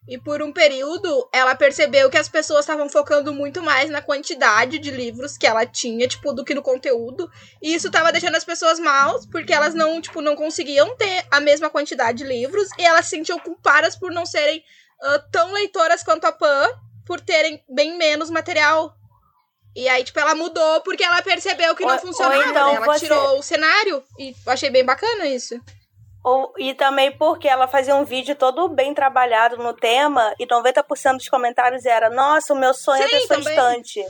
[0.09, 4.78] E por um período, ela percebeu que as pessoas estavam focando muito mais na quantidade
[4.78, 7.30] de livros que ela tinha, tipo, do que no conteúdo.
[7.62, 11.38] E isso tava deixando as pessoas mal, porque elas não, tipo, não conseguiam ter a
[11.38, 12.68] mesma quantidade de livros.
[12.78, 16.68] E elas se sentiam culpadas por não serem uh, tão leitoras quanto a Pan,
[17.07, 18.96] por terem bem menos material
[19.75, 22.37] e aí, tipo, ela mudou porque ela percebeu que não ou, funcionava.
[22.37, 22.75] Ou então né?
[22.77, 23.07] Ela você...
[23.07, 25.61] tirou o cenário e eu achei bem bacana isso.
[26.23, 31.16] Ou, e também porque ela fazia um vídeo todo bem trabalhado no tema e 90%
[31.16, 34.05] dos comentários era: Nossa, o meu sonho Sim, é ter sua estante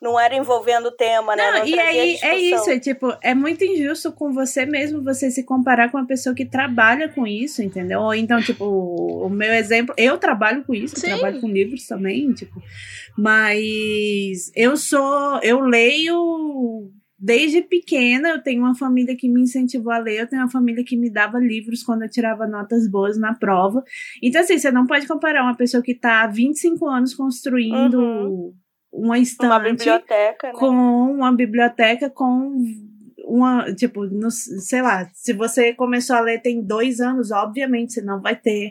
[0.00, 1.50] não era envolvendo o tema, né?
[1.50, 5.30] Não, não e aí é isso, é tipo, é muito injusto com você mesmo você
[5.30, 8.00] se comparar com uma pessoa que trabalha com isso, entendeu?
[8.00, 12.62] Ou então, tipo, o meu exemplo, eu trabalho com isso, trabalho com livros também, tipo,
[13.16, 19.98] mas eu sou, eu leio desde pequena, eu tenho uma família que me incentivou a
[19.98, 23.34] ler, eu tenho uma família que me dava livros quando eu tirava notas boas na
[23.34, 23.82] prova.
[24.22, 28.54] Então, assim, você não pode comparar uma pessoa que está há 25 anos construindo uhum
[28.96, 30.52] uma estante uma biblioteca, né?
[30.54, 32.62] com uma biblioteca com
[33.26, 38.00] uma, tipo, no, sei lá, se você começou a ler tem dois anos, obviamente você
[38.00, 38.70] não vai ter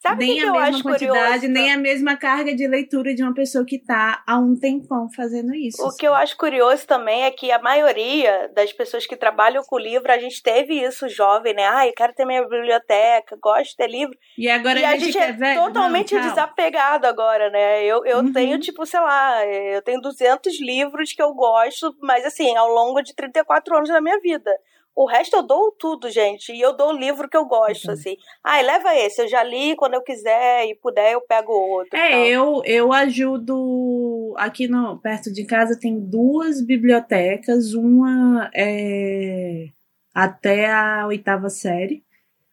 [0.00, 1.48] Sabe nem que a mesma quantidade, curioso?
[1.48, 5.52] nem a mesma carga de leitura de uma pessoa que está há um tempão fazendo
[5.54, 5.84] isso.
[5.84, 9.78] O que eu acho curioso também é que a maioria das pessoas que trabalham com
[9.78, 11.66] livro, a gente teve isso jovem, né?
[11.66, 14.16] Ah, eu quero ter minha biblioteca, gosto de ter livro.
[14.36, 15.64] E agora e a, gente, é velho?
[15.64, 17.84] totalmente não, desapegado agora, né?
[17.84, 18.32] Eu, eu uhum.
[18.32, 23.02] tenho, tipo, sei lá, eu tenho 200 livros que eu gosto, mas assim, ao longo
[23.02, 24.50] de 34 anos da minha vida.
[24.94, 26.52] O resto eu dou tudo, gente.
[26.52, 27.92] E eu dou o livro que eu gosto, uhum.
[27.92, 28.16] assim.
[28.42, 31.96] Ah, leva esse, eu já li, quando eu quiser e puder, eu pego outro.
[31.96, 34.34] É, eu, eu ajudo.
[34.36, 39.68] Aqui no, perto de casa tem duas bibliotecas, uma é
[40.12, 42.02] até a oitava série.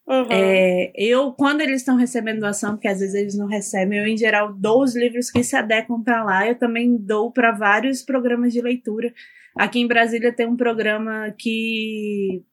[0.07, 0.27] Uhum.
[0.29, 4.15] É, eu, quando eles estão recebendo doação, porque às vezes eles não recebem, eu em
[4.15, 6.47] geral dou os livros que se adequam para lá.
[6.47, 9.11] Eu também dou para vários programas de leitura.
[9.57, 12.43] Aqui em Brasília tem um programa que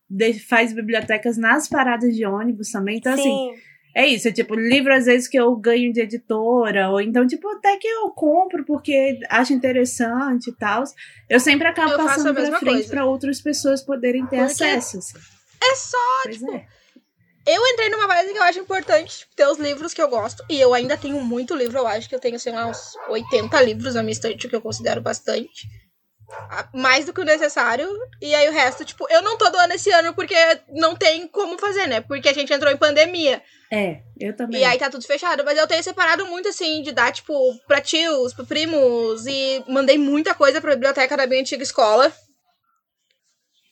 [0.48, 2.98] faz bibliotecas nas paradas de ônibus também.
[2.98, 3.50] Então, assim, Sim.
[3.50, 3.60] assim,
[3.94, 4.28] é isso.
[4.28, 7.88] É tipo, livro às vezes que eu ganho de editora, ou então, tipo, até que
[7.88, 10.84] eu compro porque acho interessante e tal.
[11.28, 14.98] Eu sempre acabo eu passando pra frente para outras pessoas poderem ter porque acesso.
[14.98, 15.18] Assim.
[15.62, 16.54] É só, pois tipo.
[16.54, 16.66] É.
[17.44, 20.44] Eu entrei numa fase que eu acho importante ter os livros que eu gosto.
[20.48, 23.60] E eu ainda tenho muito livro, eu acho que eu tenho, sei lá, uns 80
[23.62, 25.66] livros na minha estante, que eu considero bastante
[26.72, 27.88] mais do que o necessário.
[28.20, 30.34] E aí o resto, tipo, eu não tô doando esse ano porque
[30.70, 32.00] não tem como fazer, né?
[32.00, 33.42] Porque a gente entrou em pandemia.
[33.70, 34.60] É, eu também.
[34.60, 35.44] E aí tá tudo fechado.
[35.44, 37.34] Mas eu tenho separado muito, assim, de dar, tipo,
[37.66, 39.26] pra tios, pra primos.
[39.26, 42.12] E mandei muita coisa pra biblioteca da minha antiga escola.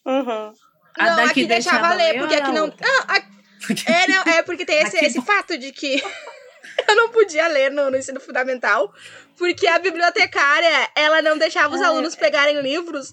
[0.06, 0.52] Uhum.
[0.98, 2.66] Não, aqui deixava, ler, porque aqui não.
[2.66, 2.74] não
[3.08, 3.40] a...
[3.86, 6.02] É, não, é porque tem esse, esse fato de que
[6.90, 8.92] eu não podia ler no, no, ensino fundamental,
[9.36, 13.12] porque a bibliotecária, ela não deixava os é, alunos pegarem livros,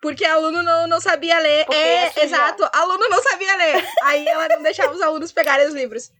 [0.00, 1.64] porque aluno não, não sabia ler.
[1.64, 3.88] Porque é, é exato, aluno não sabia ler.
[4.02, 6.10] Aí ela não deixava os alunos pegarem os livros.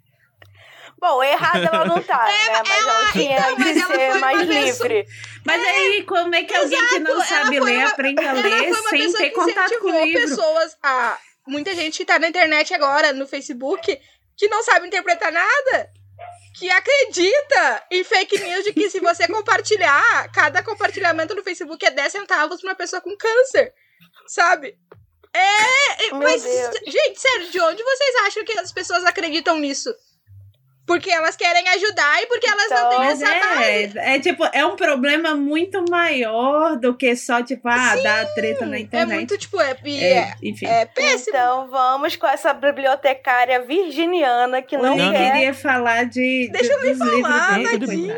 [0.98, 2.62] Bom, errada ela não tá, é, né?
[2.66, 5.06] Mas ela, ela tinha então, que ser mais livre.
[5.44, 8.32] Mas é, aí, como é que exato, alguém que não sabe ler uma, aprende a
[8.32, 10.22] ler sem ter contato com o livro?
[10.22, 11.18] pessoas a...
[11.46, 14.00] Muita gente que tá na internet agora, no Facebook,
[14.36, 15.95] que não sabe interpretar nada
[16.58, 21.90] que acredita em fake news de que se você compartilhar, cada compartilhamento no Facebook é
[21.90, 23.74] 10 centavos pra uma pessoa com câncer.
[24.26, 24.78] Sabe?
[25.34, 26.12] É.
[26.12, 26.74] Meu mas, Deus.
[26.86, 29.94] gente, sério, de onde vocês acham que as pessoas acreditam nisso?
[30.86, 33.98] Porque elas querem ajudar e porque elas então, não têm essa é, base.
[33.98, 38.64] É tipo, é um problema muito maior do que só, tipo, ah, Sim, dar treta
[38.64, 39.12] na é internet.
[39.12, 40.66] É muito, tipo, é, é, enfim.
[40.66, 41.36] é péssimo.
[41.36, 45.32] Então vamos com essa bibliotecária virginiana que não Eu quer...
[45.32, 48.14] queria falar de, Deixa eu me falar, Nadinho.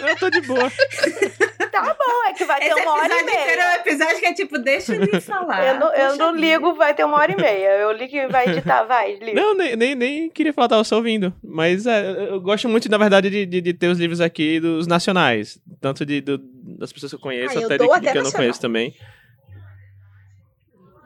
[0.00, 0.72] eu tô de boa.
[1.70, 3.36] tá bom, é que vai ter Esse uma hora e meia.
[3.36, 5.66] É um episódio que é tipo, deixa eu me falar.
[5.66, 7.78] Eu não, eu não ligo, vai ter uma hora e meia.
[7.78, 9.34] Eu ligo e vai editar, vai, ligo.
[9.34, 11.32] Não, nem, nem, nem queria falar, tava só ouvindo.
[11.42, 14.86] Mas é, eu gosto muito, na verdade, de, de, de, ter os livros aqui dos
[14.86, 15.58] nacionais.
[15.80, 16.38] Tanto de, do,
[16.78, 18.94] das pessoas que eu conheço, ah, até eu de, de que eu não conheço também.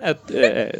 [0.00, 0.72] É, é, é.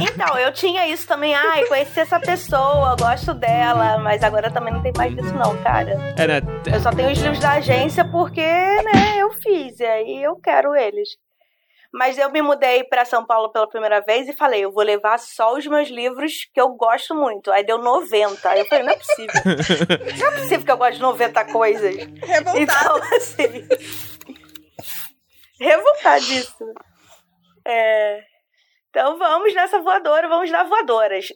[0.00, 1.34] Então, eu tinha isso também.
[1.34, 5.92] Ai, conheci essa pessoa, gosto dela, mas agora também não tem mais disso, não, cara.
[6.16, 6.40] É, né?
[6.66, 10.74] Eu só tenho os livros da agência porque, né, eu fiz, e aí eu quero
[10.74, 11.08] eles.
[11.92, 15.16] Mas eu me mudei para São Paulo pela primeira vez e falei, eu vou levar
[15.16, 17.52] só os meus livros que eu gosto muito.
[17.52, 18.48] Aí deu 90.
[18.48, 19.28] Aí eu falei, não é possível.
[20.18, 21.94] Não é possível que eu goste de 90 coisas.
[21.94, 22.58] Revoltado.
[22.58, 23.68] Então, assim.
[25.60, 26.74] Revoltadíssimo.
[27.64, 28.33] É.
[28.94, 31.26] Então vamos nessa voadora, vamos dar voadoras.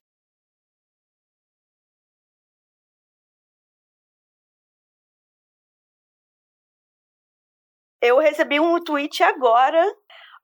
[8.01, 9.85] Eu recebi um tweet agora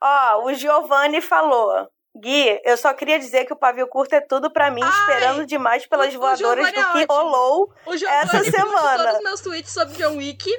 [0.03, 1.89] Ó, o Giovanni falou.
[2.17, 5.47] Gui, eu só queria dizer que o pavio curto é tudo para mim, Ai, esperando
[5.47, 9.05] demais pelas o, voadoras o do é que rolou essa semana.
[9.05, 10.51] todos os meus tweets sobre John Wick.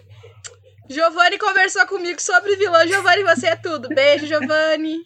[0.89, 2.87] Giovanni conversou comigo sobre vilão.
[2.87, 3.89] Giovanni, você é tudo.
[3.89, 5.01] Beijo, Giovanni.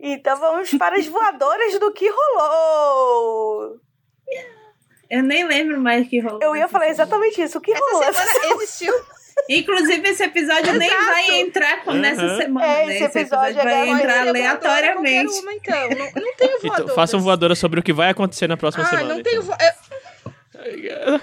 [0.00, 3.76] Então vamos para as voadoras do que rolou.
[5.10, 6.40] Eu nem lembro mais o que rolou.
[6.42, 7.58] Eu ia falar exatamente isso.
[7.58, 8.04] O que essa rolou?
[8.04, 8.94] Semana essa semana existiu
[9.48, 11.98] Inclusive, esse episódio nem vai entrar com, uhum.
[11.98, 12.66] nessa semana.
[12.66, 12.94] É, esse, né?
[13.06, 15.32] esse episódio, episódio vai entrar aleatoriamente.
[15.40, 15.88] Uma, então.
[15.90, 16.82] não, não tenho voadora.
[16.82, 19.14] Então, façam voadora sobre o que vai acontecer na próxima ah, semana.
[19.14, 19.56] Não tenho então.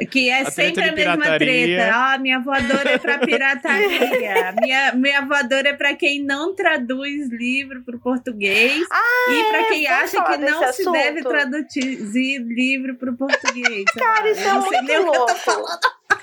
[0.10, 1.92] Que é a sempre a mesma treta.
[1.94, 4.54] Ah, minha voadora é pra pirataria.
[4.60, 8.86] minha, minha voadora é pra quem não traduz livro pro português.
[8.92, 10.92] Ah, e pra é, quem acha que não se assunto.
[10.92, 13.86] deve traduzir livro pro português.
[13.98, 15.66] Cara, isso é muito louco.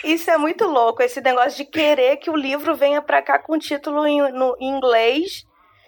[0.02, 3.58] Isso é muito louco, esse negócio de querer que o livro venha pra cá com
[3.58, 5.46] título em, no, em inglês.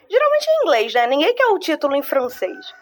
[0.08, 1.06] Geralmente em inglês, né?
[1.06, 2.72] Ninguém quer o título em francês.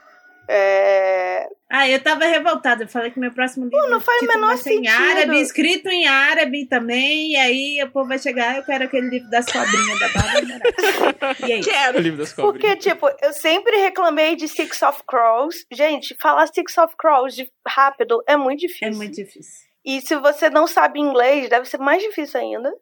[0.48, 1.48] É...
[1.70, 2.84] Ah, eu tava revoltada.
[2.84, 4.84] Eu falei que meu próximo livro Pô, não faz o menor sentido.
[4.84, 7.32] em árabe, escrito em árabe também.
[7.32, 11.52] E aí o povo vai chegar, eu quero aquele livro das cobrinhas da Bárbara E
[11.52, 11.60] aí?
[11.60, 11.98] Quero.
[11.98, 12.74] O livro das cobrinhas.
[12.74, 15.66] Porque, tipo, eu sempre reclamei de Six of Crows.
[15.72, 17.36] Gente, falar Six of Crows
[17.66, 18.88] rápido é muito difícil.
[18.88, 19.64] É muito difícil.
[19.84, 22.72] E se você não sabe inglês, deve ser mais difícil ainda.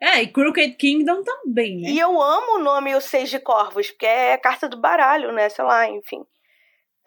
[0.00, 1.88] É, e Crooked Kingdom também, né?
[1.88, 5.48] E eu amo o nome O Seis de Corvos, porque é carta do baralho, né?
[5.48, 6.22] Sei lá, enfim.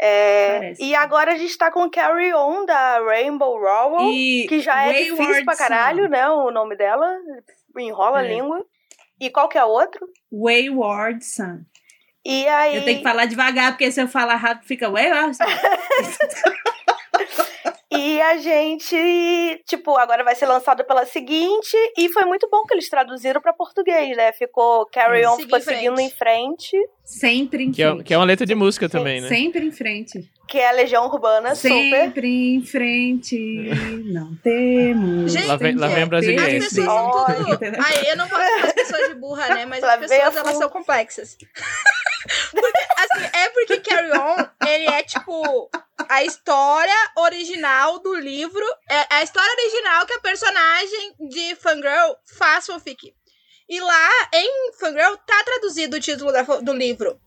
[0.01, 4.83] É, e agora a gente tá com Carry On da Rainbow Rowell, e que já
[4.83, 6.09] é Wayward difícil pra caralho, Sun.
[6.09, 6.29] né?
[6.29, 7.17] O nome dela.
[7.77, 8.25] Enrola é.
[8.25, 8.65] a língua.
[9.19, 10.07] E qual que é o outro?
[10.31, 11.65] Wayward Sun.
[12.25, 12.77] E aí.
[12.77, 15.43] Eu tenho que falar devagar, porque se eu falar rápido fica Wayward Sun.
[17.91, 22.75] E a gente, tipo, agora vai ser lançado pela seguinte, e foi muito bom que
[22.75, 24.31] eles traduziram para português, né?
[24.31, 26.77] Ficou Carry On, ficou seguindo em frente.
[27.03, 28.01] Sempre em que frente.
[28.01, 28.91] É, que é uma letra de música Sim.
[28.91, 29.27] também, né?
[29.27, 30.29] Sempre em frente.
[30.47, 32.03] Que é a Legião Urbana, Sempre super.
[32.05, 33.69] Sempre em frente,
[34.13, 35.31] não temos.
[35.31, 36.57] Gente, lá vem, lá vem a brasileira.
[36.57, 37.77] As pessoas são tudo...
[37.79, 39.65] Ai, eu não posso chamar as pessoas de burra, né?
[39.65, 41.35] Mas as pessoas, elas são complexas.
[42.51, 45.69] porque, assim, é porque Carry On, ele é, tipo,
[46.09, 48.65] a história original do livro.
[48.89, 53.13] É a história original que a personagem de Fangirl faz fanfic.
[53.69, 57.19] E lá, em Fangirl, tá traduzido o título da, do livro.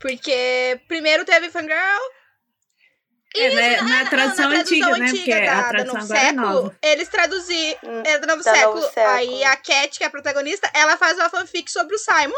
[0.00, 2.18] Porque primeiro teve Fangirl.
[3.34, 5.10] É, né, na, na, tradução, na, antiga, né?
[5.10, 6.78] Porque da, a tradução agora século, é nova.
[6.80, 7.78] Eles traduziram.
[7.84, 8.80] Hum, é do novo, século.
[8.80, 9.16] novo século.
[9.16, 12.32] Aí a Cat, que é a protagonista, ela faz uma fanfic sobre o Simon.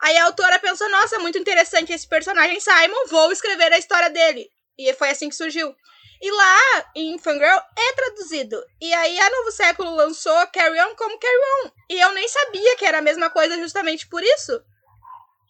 [0.00, 4.48] Aí a autora pensou, nossa, muito interessante esse personagem Simon, vou escrever a história dele.
[4.88, 5.74] E foi assim que surgiu.
[6.20, 8.64] E lá, em Fangirl, é traduzido.
[8.80, 11.70] E aí a Novo Século lançou Carry On como Carry On.
[11.90, 14.62] E eu nem sabia que era a mesma coisa justamente por isso.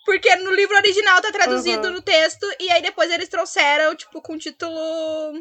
[0.06, 1.94] Porque no livro original tá traduzido uhum.
[1.94, 5.32] no texto, e aí depois eles trouxeram, tipo, com título.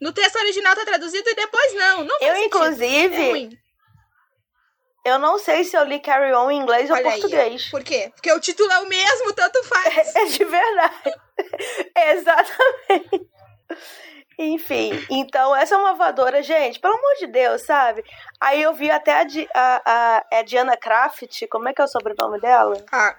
[0.00, 2.04] No texto original tá traduzido e depois não.
[2.04, 3.56] Não Eu, inclusive.
[3.56, 3.67] É
[5.08, 7.64] eu não sei se eu li Carry On em inglês Olha ou português.
[7.64, 7.70] Aí.
[7.70, 8.10] Por quê?
[8.14, 10.14] Porque o título é o mesmo, tanto faz.
[10.14, 11.14] É, é de verdade.
[12.16, 13.28] Exatamente.
[14.40, 18.04] Enfim, então essa é uma voadora, gente, pelo amor de Deus, sabe?
[18.40, 21.88] Aí eu vi até a, a, a, a Diana Craft, como é que é o
[21.88, 22.76] sobrenome dela?
[22.92, 23.16] Ah,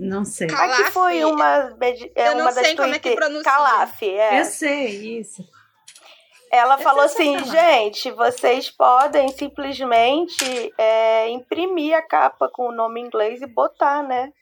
[0.00, 0.46] não sei.
[0.46, 1.76] Calaf, Aqui foi uma,
[2.14, 3.44] é, eu uma das sei como é que pronuncia.
[3.44, 4.40] Calaf, é.
[4.40, 5.44] Eu sei, isso.
[6.54, 13.06] Ela falou assim, gente, vocês podem simplesmente é, imprimir a capa com o nome em
[13.06, 14.32] inglês e botar, né?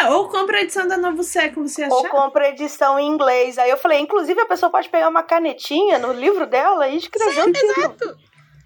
[0.00, 1.94] É, ou compra a edição da Novo Século, se achar.
[1.94, 3.58] Ou compra a edição em inglês.
[3.58, 7.34] Aí eu falei, inclusive a pessoa pode pegar uma canetinha no livro dela e escrever
[7.34, 7.72] Sim, o título.
[7.72, 8.16] Exato.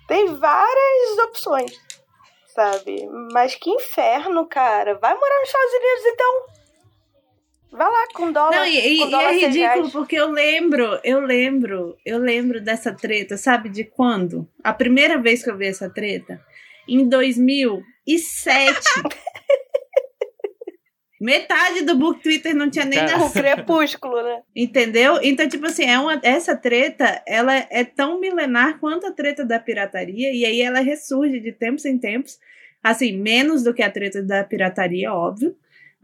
[0.06, 1.72] Tem várias opções,
[2.54, 3.04] sabe?
[3.32, 4.94] Mas que inferno, cara.
[4.94, 6.55] Vai morar nos Estados Unidos, então.
[7.70, 8.56] Vai lá com dólar.
[8.56, 12.92] Não, e, com dólar e é ridículo porque eu lembro, eu lembro, eu lembro dessa
[12.92, 14.48] treta, sabe de quando?
[14.62, 16.40] A primeira vez que eu vi essa treta,
[16.88, 18.80] em 2007.
[21.18, 24.42] Metade do book Twitter não tinha nem o crepúsculo, né?
[24.54, 25.18] Entendeu?
[25.22, 29.58] Então, tipo assim, é uma, essa treta, ela é tão milenar quanto a treta da
[29.58, 32.38] pirataria, e aí ela ressurge de tempos em tempos,
[32.82, 35.56] assim, menos do que a treta da pirataria, óbvio,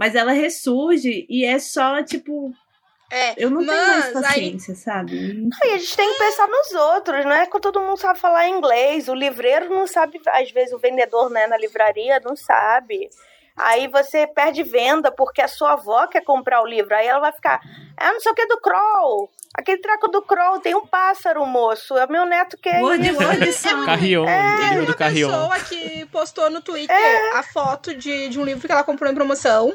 [0.03, 2.53] mas ela ressurge e é só, tipo,
[3.09, 4.77] é, eu não tenho mais paciência, aí...
[4.77, 5.49] sabe?
[5.63, 8.49] Aí a gente tem que pensar nos outros, não é que todo mundo sabe falar
[8.49, 9.07] inglês.
[9.07, 13.11] O livreiro não sabe, às vezes o vendedor né, na livraria não sabe.
[13.57, 16.95] Aí você perde venda porque a sua avó quer comprar o livro.
[16.95, 17.61] Aí ela vai ficar,
[17.97, 19.31] ah, não sei o que do Kroll.
[19.55, 21.97] Aquele treco do Kroll tem um pássaro, moço.
[21.97, 22.81] É meu neto que é
[23.85, 25.29] Carrion, é, livro do Carrion.
[25.29, 27.37] Uma pessoa que postou no Twitter é.
[27.37, 29.75] a foto de, de um livro que ela comprou em promoção.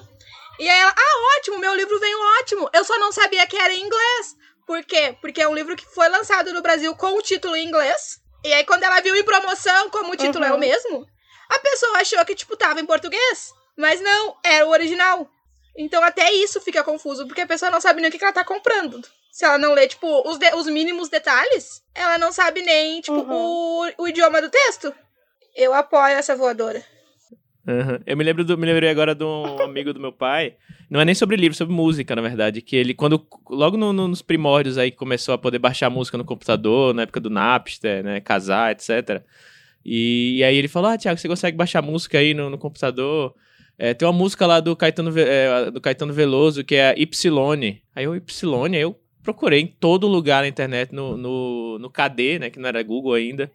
[0.60, 2.70] E aí ela, ah, ótimo, meu livro veio ótimo.
[2.74, 4.36] Eu só não sabia que era em inglês.
[4.66, 5.16] Por quê?
[5.22, 8.20] Porque é um livro que foi lançado no Brasil com o título em inglês.
[8.44, 10.50] E aí, quando ela viu em promoção, como o título uhum.
[10.50, 10.60] é o uhum.
[10.60, 11.06] mesmo,
[11.50, 13.54] a pessoa achou que, tipo, tava em português.
[13.78, 15.30] Mas não, era o original.
[15.78, 18.44] Então até isso fica confuso, porque a pessoa não sabe nem o que ela tá
[18.44, 19.00] comprando.
[19.32, 23.20] Se ela não lê, tipo, os, de, os mínimos detalhes, ela não sabe nem, tipo,
[23.20, 23.28] uhum.
[23.30, 24.92] o, o idioma do texto.
[25.56, 26.84] Eu apoio essa voadora.
[27.68, 28.00] Uhum.
[28.06, 30.56] Eu me lembro do, me lembrei agora de um amigo do meu pai.
[30.90, 32.62] Não é nem sobre livro, é sobre música, na verdade.
[32.62, 33.28] Que ele, quando.
[33.50, 37.20] Logo no, no, nos primórdios aí começou a poder baixar música no computador, na época
[37.20, 38.22] do Napster, né?
[38.22, 39.22] Casar, etc.
[39.86, 43.36] E, e aí ele falou: Ah, Tiago, você consegue baixar música aí no, no computador?
[43.78, 47.82] É, tem uma música lá do Caetano, é, do Caetano Veloso que é Y.
[47.96, 52.40] Aí eu, Y, aí eu procurei em todo lugar na internet, no, no, no KD,
[52.40, 52.50] né?
[52.50, 53.52] Que não era Google ainda.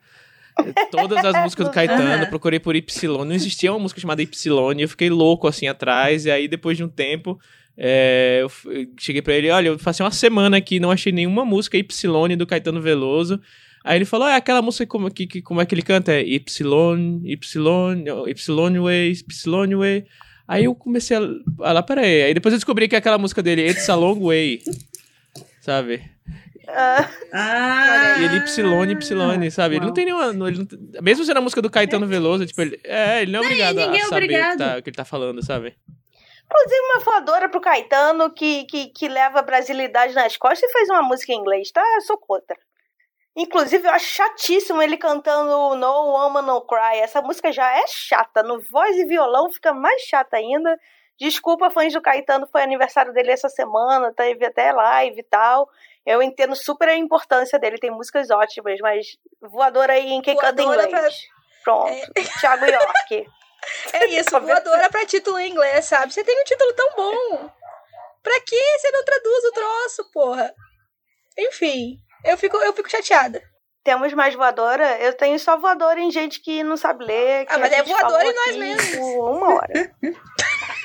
[0.91, 3.25] Todas as músicas do Caetano, procurei por Y.
[3.25, 6.27] Não existia uma música chamada Y, eu fiquei louco assim atrás.
[6.27, 7.41] E aí, depois de um tempo,
[7.77, 8.51] é, eu
[8.99, 12.47] cheguei para ele: Olha, eu passei uma semana aqui, não achei nenhuma música Y do
[12.47, 13.41] Caetano Veloso.
[13.85, 16.13] Aí ele falou: Ah, aquela música como, que, que, como é que ele canta?
[16.13, 16.43] É Y,
[17.25, 20.05] Y, Y Way, Y Way.
[20.47, 21.21] Aí eu comecei a.
[21.61, 22.23] Ah, lá, peraí.
[22.23, 24.63] Aí depois eu descobri que é aquela música dele, It's a Long Way.
[25.61, 26.03] Sabe?
[26.69, 27.09] Ah.
[28.19, 29.77] E ele Y, Y, sabe?
[29.77, 30.49] Ele não tem nenhuma.
[30.49, 33.45] Ele não, mesmo sendo a música do Caetano Veloso, tipo, ele, é, ele não é
[33.45, 34.55] obrigado não, a é saber obrigado.
[34.55, 35.77] O, que tá, o que ele tá falando, sabe?
[36.45, 40.89] Inclusive, uma voadora pro Caetano que, que, que leva a brasilidade nas costas e fez
[40.89, 41.83] uma música em inglês, tá?
[41.97, 42.57] Eu sou contra.
[43.35, 46.99] Inclusive, eu acho chatíssimo ele cantando No Woman No Cry.
[47.01, 48.43] Essa música já é chata.
[48.43, 50.79] No voz e violão fica mais chata ainda.
[51.19, 55.69] Desculpa, fãs do Caetano, foi aniversário dele essa semana, teve até live e tal.
[56.05, 60.63] Eu entendo super a importância dele, tem músicas ótimas, mas voadora aí em quem canta
[60.63, 60.89] inglês.
[60.91, 61.09] Pra...
[61.63, 62.23] Pronto, é...
[62.41, 63.31] Thiago York.
[63.93, 66.13] É isso, voadora pra título em inglês, sabe?
[66.13, 67.51] Você tem um título tão bom.
[68.21, 70.55] Pra que você não traduz o troço, porra?
[71.39, 73.43] Enfim, eu fico, eu fico chateada.
[73.85, 74.99] Temos mais voadora?
[74.99, 77.47] Eu tenho só voadora em gente que não sabe ler.
[77.49, 78.97] ah, mas é voadora em nós mesmos.
[78.99, 79.93] Uma hora.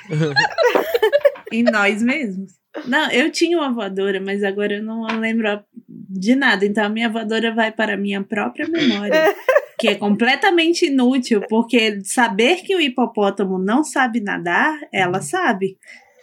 [1.52, 2.54] em nós mesmos.
[2.86, 6.66] Não, eu tinha uma voadora, mas agora eu não lembro de nada.
[6.66, 9.36] Então a minha voadora vai para a minha própria memória.
[9.80, 15.78] que é completamente inútil, porque saber que o hipopótamo não sabe nadar, ela sabe.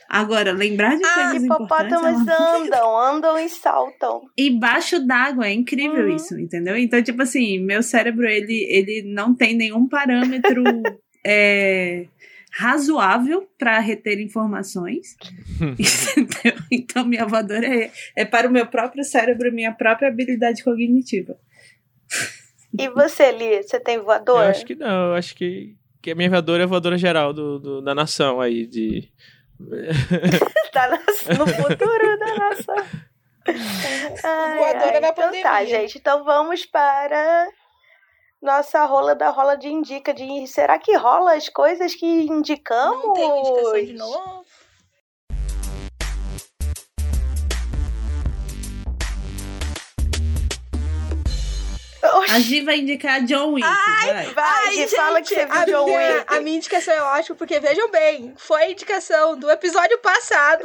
[0.09, 4.23] Agora, lembrar de ah, coisas hipopótamos andam, andam e saltam.
[4.37, 6.17] Embaixo d'água, é incrível uhum.
[6.17, 6.77] isso, entendeu?
[6.77, 10.63] Então, tipo assim, meu cérebro, ele, ele não tem nenhum parâmetro
[11.27, 12.07] é,
[12.53, 15.17] razoável para reter informações.
[15.61, 16.63] entendeu?
[16.71, 21.37] Então, minha voadora é, é para o meu próprio cérebro, minha própria habilidade cognitiva.
[22.79, 24.47] E você, Li, você tem voadora?
[24.47, 27.33] Eu acho que não, eu acho que, que a minha voadora é a voadora geral
[27.33, 29.09] do, do da nação aí, de...
[30.73, 32.77] da nação, no futuro da nação.
[34.25, 35.43] Ai, voadora ai, na então pandemia.
[35.43, 37.49] Tá, gente, então vamos para
[38.41, 43.05] nossa rola da rola de indica de será que rola as coisas que indicamos?
[43.05, 44.44] Não tem indicação de novo.
[52.31, 53.67] A Gi vai indicar John Wick.
[53.67, 56.25] Ai, vai, vai ai, gente, fala que você viu John minha, Wick.
[56.29, 60.65] A minha indicação é ótima, porque vejam bem, foi a indicação do episódio passado.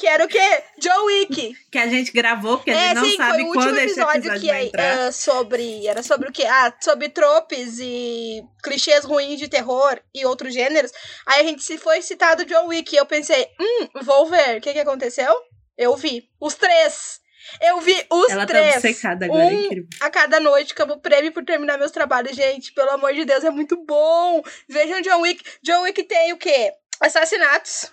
[0.00, 0.62] Que era o quê?
[0.82, 1.54] Joe Wick.
[1.70, 4.50] Que a gente gravou, porque a gente é, não sim, sabe quando esse episódio que
[4.50, 5.86] é, uh, sobre.
[5.86, 6.46] Era sobre o quê?
[6.46, 10.90] Ah, sobre tropes e clichês ruins de terror e outros gêneros.
[11.26, 12.94] Aí a gente se foi citado John Wick.
[12.94, 14.56] E eu pensei, hum, vou ver.
[14.56, 15.34] O que, que aconteceu?
[15.76, 16.30] Eu vi.
[16.40, 17.19] Os três.
[17.60, 18.72] Eu vi os Ela tá três.
[18.72, 19.88] Tá obcecada agora, um incrível.
[20.00, 22.36] a cada noite, como prêmio por terminar meus trabalhos.
[22.36, 24.42] Gente, pelo amor de Deus, é muito bom.
[24.68, 25.42] Vejam John Wick.
[25.62, 26.72] John Wick tem o quê?
[27.00, 27.90] Assassinatos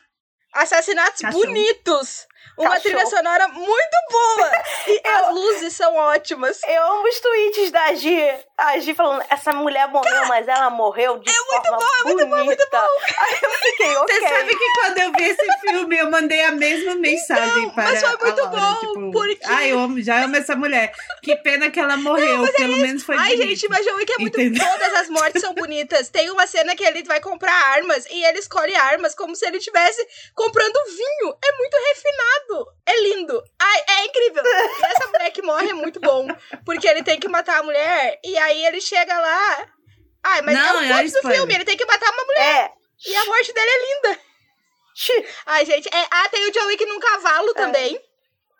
[0.53, 1.45] Assassinatos Cachorro.
[1.45, 2.27] bonitos.
[2.57, 2.81] Uma Cachorro.
[2.81, 4.51] trilha sonora muito boa!
[4.87, 6.61] E eu, as luzes são ótimas.
[6.65, 8.33] Eu amo os tweets da Gi.
[8.57, 11.85] A Gi falando, essa mulher morreu, Cara, mas ela morreu de é muito forma bom,
[11.85, 12.77] É muito bom, muito bom.
[13.19, 14.15] Aí eu fiquei, ok.
[14.15, 17.83] Você sabe que quando eu vi esse filme, eu mandei a mesma mensagem então, para
[17.83, 19.39] Mas foi muito Laura, bom, tipo, porque...
[19.45, 20.93] Ai, eu amo, já amo essa mulher.
[21.21, 23.49] Que pena que ela morreu, Não, é pelo é menos foi Ai, bonito.
[23.49, 24.39] gente, mas John Wick é muito...
[24.39, 24.65] Entendeu?
[24.65, 26.09] Todas as mortes são bonitas.
[26.09, 29.57] Tem uma cena que ele vai comprar armas e ele escolhe armas como se ele
[29.57, 31.35] estivesse comprando vinho.
[31.43, 32.26] É muito refinado.
[32.87, 33.43] É lindo.
[33.59, 34.43] Ai, é incrível.
[34.45, 36.27] E essa mulher que morre é muito bom.
[36.65, 39.67] Porque ele tem que matar a mulher e aí ele chega lá.
[40.23, 41.53] Ai, mas não, é o ponto do filme.
[41.53, 42.65] Ele tem que matar uma mulher.
[42.65, 43.09] É.
[43.09, 44.19] E a morte dele é linda.
[45.45, 45.87] Ai, gente.
[45.93, 46.07] É...
[46.09, 47.53] Ah, tem o John Wick num cavalo é.
[47.53, 48.01] também.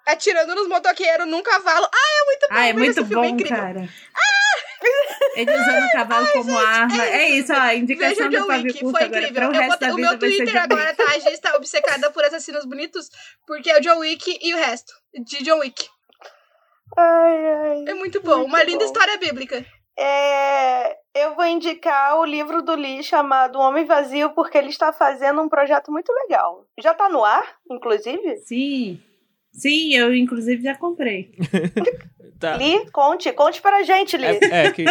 [0.06, 1.90] Atirando nos motoqueiros num cavalo.
[1.92, 2.56] Ah, é muito bom.
[2.56, 3.90] Ah, é muito bom, é cara.
[4.16, 4.47] Ah!
[5.38, 7.06] Ele usando o cavalo Ai, como gente, arma.
[7.06, 7.56] É, é isso, ó.
[7.56, 10.58] A indicação do Pavio Curto agora para o resto botei, da vida O meu Twitter
[10.64, 13.10] agora tá, a gente está obcecada por assassinos bonitos,
[13.46, 14.92] porque é o John Wick e o resto.
[15.14, 15.88] De John Wick.
[16.98, 17.86] Ai, ai.
[17.88, 18.38] É muito bom.
[18.38, 19.64] Muito Uma linda história bíblica.
[20.00, 25.42] É, eu vou indicar o livro do Lee chamado Homem Vazio, porque ele está fazendo
[25.42, 26.66] um projeto muito legal.
[26.80, 28.38] Já está no ar, inclusive?
[28.38, 29.00] Sim.
[29.52, 31.32] Sim, eu inclusive já comprei.
[32.40, 32.58] tá.
[32.58, 34.26] Li, conte, conte pra gente, Li.
[34.26, 34.86] É, é que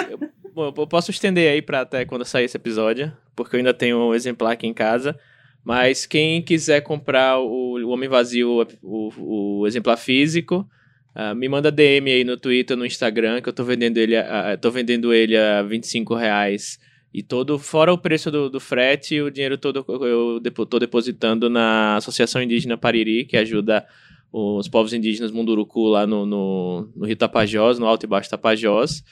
[0.57, 3.99] eu, eu posso estender aí para até quando sair esse episódio, porque eu ainda tenho
[3.99, 5.19] um exemplar aqui em casa.
[5.65, 10.69] Mas quem quiser comprar o, o Homem Vazio, o, o exemplar físico,
[11.15, 14.57] uh, me manda DM aí no Twitter, no Instagram, que eu tô vendendo ele, uh,
[14.61, 16.79] tô vendendo ele a 25 reais.
[17.13, 21.97] E todo, fora o preço do, do frete, o dinheiro todo eu estou depositando na
[21.97, 23.85] Associação Indígena Pariri, que ajuda
[24.33, 29.03] os povos indígenas Munduruku lá no, no, no Rio Tapajós, no Alto e Baixo Tapajós.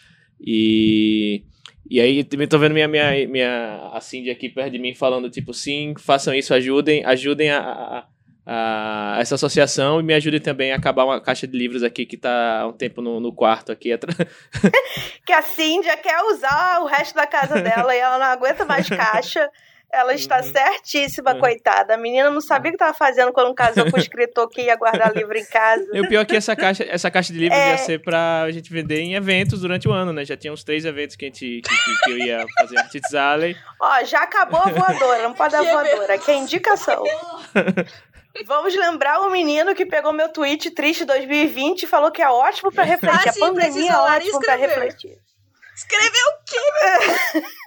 [0.46, 1.42] E,
[1.88, 5.30] e aí também tô vendo minha, minha, minha a Cindy aqui perto de mim falando,
[5.30, 8.06] tipo, sim, façam isso, ajudem, ajudem a, a,
[9.16, 12.18] a essa associação e me ajudem também a acabar uma caixa de livros aqui que
[12.18, 13.90] tá há um tempo no, no quarto aqui.
[15.24, 18.86] que a Cindy quer usar o resto da casa dela e ela não aguenta mais
[18.88, 19.50] caixa.
[19.94, 20.52] Ela está uhum.
[20.52, 21.40] certíssima, uhum.
[21.40, 21.94] coitada.
[21.94, 24.76] A menina não sabia o que estava fazendo quando casou com o escritor que ia
[24.76, 25.86] guardar livro em casa.
[25.92, 27.70] E o pior é que essa caixa, essa caixa de livros é...
[27.70, 30.24] ia ser pra gente vender em eventos durante o ano, né?
[30.24, 33.14] Já tinha uns três eventos que, a gente, que, que, que eu ia fazer Artits
[33.14, 33.56] Alley.
[33.80, 37.02] Ó, já acabou a voadora, não pode dar voadora, que é indicação.
[38.46, 42.72] Vamos lembrar o menino que pegou meu tweet triste 2020 e falou que é ótimo
[42.72, 43.28] para refletir.
[43.28, 45.16] Ah, sim, a pandemia é ótimo para refletir.
[45.76, 47.42] Escreveu o quê?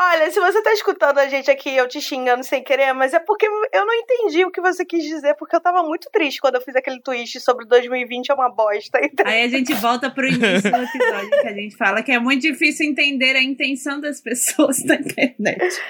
[0.00, 3.20] Olha, se você tá escutando a gente aqui, eu te xingando sem querer, mas é
[3.20, 6.56] porque eu não entendi o que você quis dizer, porque eu tava muito triste quando
[6.56, 8.98] eu fiz aquele twist sobre 2020 é uma bosta.
[9.04, 9.24] Então...
[9.26, 12.42] Aí a gente volta pro início do episódio que a gente fala que é muito
[12.42, 15.80] difícil entender a intenção das pessoas na internet.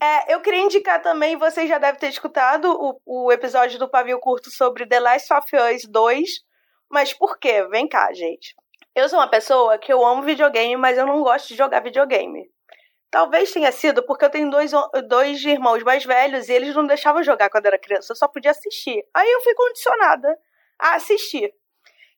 [0.00, 4.20] É, eu queria indicar também, vocês já devem ter escutado o, o episódio do Pavio
[4.20, 6.28] Curto sobre The Last of Us 2,
[6.88, 7.66] mas por quê?
[7.68, 8.54] Vem cá, gente.
[8.94, 12.48] Eu sou uma pessoa que eu amo videogame, mas eu não gosto de jogar videogame.
[13.10, 14.70] Talvez tenha sido porque eu tenho dois,
[15.08, 18.52] dois irmãos mais velhos e eles não deixavam jogar quando era criança, eu só podia
[18.52, 19.04] assistir.
[19.12, 20.38] Aí eu fui condicionada
[20.78, 21.52] a assistir.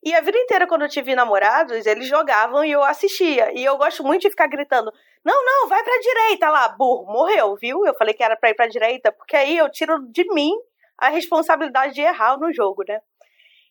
[0.05, 3.53] E a vida inteira, quando eu tive namorados, eles jogavam e eu assistia.
[3.55, 4.93] E eu gosto muito de ficar gritando:
[5.25, 7.87] não, não, vai pra direita lá, burro, morreu, viu?
[7.87, 10.53] Eu falei que era pra ir pra direita, porque aí eu tiro de mim
[10.99, 13.01] a responsabilidade de errar no jogo, né?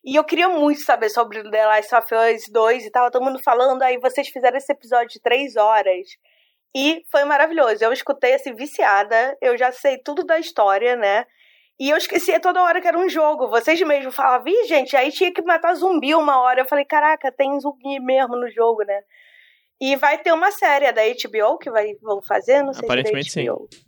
[0.04, 3.38] E eu queria muito saber sobre The Last of Us 2 e tava todo mundo
[3.38, 6.08] falando, aí vocês fizeram esse episódio de três horas.
[6.74, 7.84] E foi maravilhoso.
[7.84, 9.36] Eu escutei assim, viciada.
[9.40, 11.26] Eu já sei tudo da história, né?
[11.78, 13.48] E eu esquecia toda hora que era um jogo.
[13.48, 16.60] Vocês mesmo falavam, Ih, gente, aí tinha que matar zumbi uma hora.
[16.60, 19.02] Eu falei, caraca, tem zumbi mesmo no jogo, né?
[19.80, 23.40] E vai ter uma série da HBO que vai, vão fazer, não sei Aparentemente se
[23.40, 23.68] é da HBO.
[23.72, 23.80] Sim.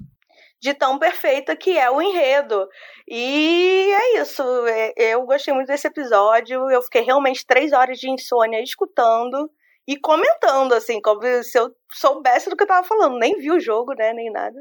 [0.61, 2.67] De tão perfeita que é o enredo.
[3.07, 4.43] E é isso.
[4.67, 6.69] É, eu gostei muito desse episódio.
[6.71, 9.49] Eu fiquei realmente três horas de insônia escutando
[9.87, 13.19] e comentando, assim, como se eu soubesse do que eu tava falando.
[13.19, 14.57] Nem vi o jogo, né, nem nada.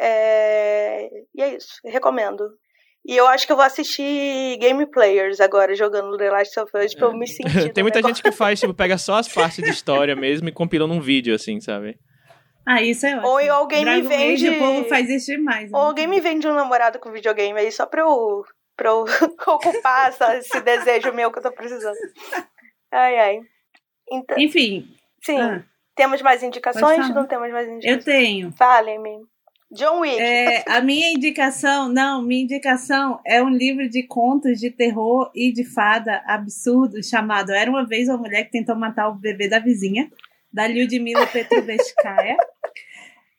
[0.00, 1.08] É...
[1.34, 2.44] E é isso, recomendo.
[3.06, 6.94] E eu acho que eu vou assistir Game Players agora, jogando The Last of Us,
[6.94, 7.26] pra eu me é.
[7.26, 7.72] sentir.
[7.72, 10.86] Tem muita gente que faz, tipo, pega só as partes de história mesmo e compila
[10.86, 11.98] num vídeo, assim, sabe?
[12.66, 13.28] Ah, isso é ótimo.
[13.28, 14.46] Ou alguém Dragon me vende.
[14.46, 15.70] Age, o povo faz isso demais.
[15.70, 15.78] Né?
[15.78, 18.44] Ou alguém me vende um namorado com videogame aí só pra eu,
[18.76, 19.04] pra eu
[19.48, 21.96] ocupar essa, esse desejo meu que eu tô precisando.
[22.92, 23.40] Ai, ai.
[24.10, 24.88] Então, Enfim.
[25.22, 25.40] Sim.
[25.40, 25.62] Ah,
[25.94, 27.10] temos mais indicações?
[27.10, 27.98] Não temos mais indicações?
[27.98, 28.52] Eu tenho.
[28.52, 29.26] Fale-me.
[29.70, 30.18] John Wick.
[30.18, 35.52] É, a minha indicação, não, minha indicação é um livro de contos de terror e
[35.52, 39.58] de fada absurdo chamado Era uma vez uma mulher que tentou matar o bebê da
[39.58, 40.10] vizinha,
[40.50, 42.36] da Lyudmila Petrovskaya.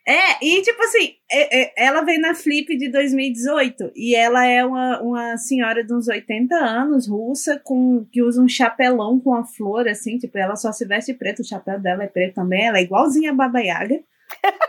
[0.09, 4.65] É, e tipo assim, é, é, ela veio na Flip de 2018 e ela é
[4.65, 9.45] uma, uma senhora de uns 80 anos, russa, com que usa um chapelão com a
[9.45, 12.79] flor, assim, tipo, ela só se veste preto, o chapéu dela é preto também, ela
[12.79, 13.99] é igualzinha a Baba Yaga.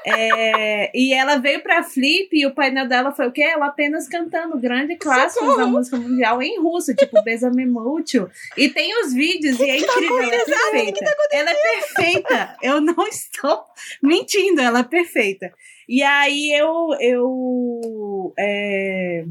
[0.04, 3.42] É, e ela veio pra Flip e o painel dela foi o quê?
[3.42, 8.28] Ela apenas cantando grande clássicos da música mundial em russo, tipo Besame Mútil.
[8.56, 11.04] E tem os vídeos que e é incrível, ela é perfeita.
[11.04, 12.56] Tá ela é perfeita.
[12.62, 13.64] Eu não estou
[14.02, 15.52] mentindo, ela é perfeita.
[15.88, 19.24] E aí eu, eu é,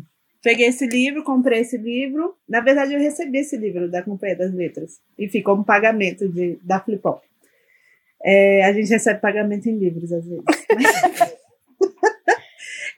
[0.43, 2.35] peguei esse livro, comprei esse livro.
[2.47, 4.99] Na verdade, eu recebi esse livro da Companhia das Letras.
[5.17, 7.28] Enfim, como pagamento de, da Flipop.
[8.23, 10.43] É, a gente recebe pagamento em livros, às vezes.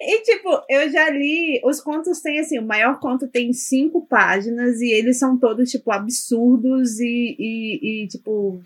[0.02, 1.62] e, tipo, eu já li.
[1.64, 5.92] Os contos têm, assim, o maior conto tem cinco páginas e eles são todos, tipo,
[5.92, 8.62] absurdos e, e, e tipo.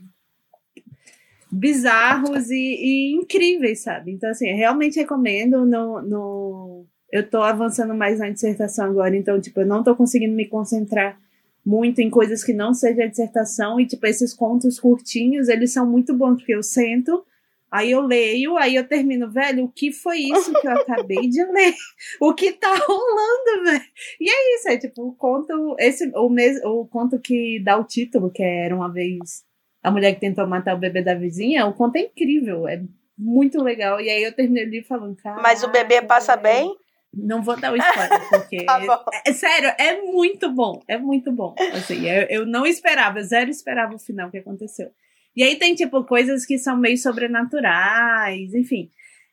[1.52, 4.12] bizarros e, e, incríveis, sabe?
[4.12, 5.66] Então, assim, realmente recomendo.
[5.66, 10.34] No, no, eu tô avançando mais na dissertação agora, então, tipo, eu não tô conseguindo
[10.34, 11.20] me concentrar
[11.66, 15.90] muito em coisas que não seja a dissertação e tipo esses contos curtinhos, eles são
[15.90, 17.26] muito bons porque eu sento,
[17.72, 21.44] aí eu leio, aí eu termino, velho, o que foi isso que eu acabei de
[21.52, 21.74] ler?
[22.22, 23.86] O que tá rolando, velho?
[24.22, 27.84] E é isso, é tipo o conto, esse o mes, o conto que dá o
[27.84, 29.44] título, que era uma vez
[29.82, 32.82] a mulher que tentou matar o bebê da vizinha, o conto é incrível, é
[33.18, 34.02] muito legal.
[34.02, 35.42] E aí eu terminei ali falando, cara.
[35.42, 36.76] Mas o bebê passa bem?
[37.16, 38.66] Não vou dar o spoiler, porque.
[38.66, 40.82] tá é, sério, é muito bom.
[40.88, 41.56] É muito bom.
[41.74, 44.92] Assim, eu, eu não esperava, zero esperava o final que aconteceu.
[45.36, 48.90] E aí tem, tipo, coisas que são meio sobrenaturais, enfim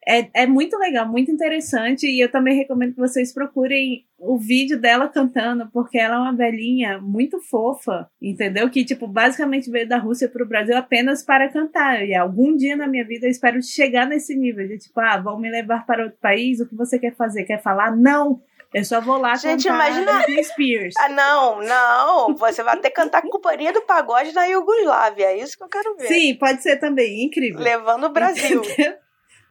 [0.07, 2.07] é, é muito legal, muito interessante.
[2.07, 6.37] E eu também recomendo que vocês procurem o vídeo dela cantando, porque ela é uma
[6.37, 8.69] velhinha muito fofa, entendeu?
[8.71, 12.05] Que, tipo, basicamente veio da Rússia para o Brasil apenas para cantar.
[12.07, 15.39] E algum dia na minha vida eu espero chegar nesse nível de, tipo, ah, vão
[15.39, 17.45] me levar para outro país, o que você quer fazer?
[17.45, 17.97] Quer falar?
[17.97, 18.41] Não!
[18.75, 20.43] Eu só vou lá Gente, cantar imagina...
[20.45, 20.95] Spears.
[20.99, 22.35] Ah, não, não.
[22.37, 25.27] Você vai ter que cantar com companhia do pagode da Iugoslávia.
[25.27, 26.09] É isso que eu quero ver.
[26.09, 27.23] Sim, pode ser também.
[27.23, 27.61] Incrível.
[27.61, 28.63] Levando o Brasil.
[28.63, 28.95] Entendeu?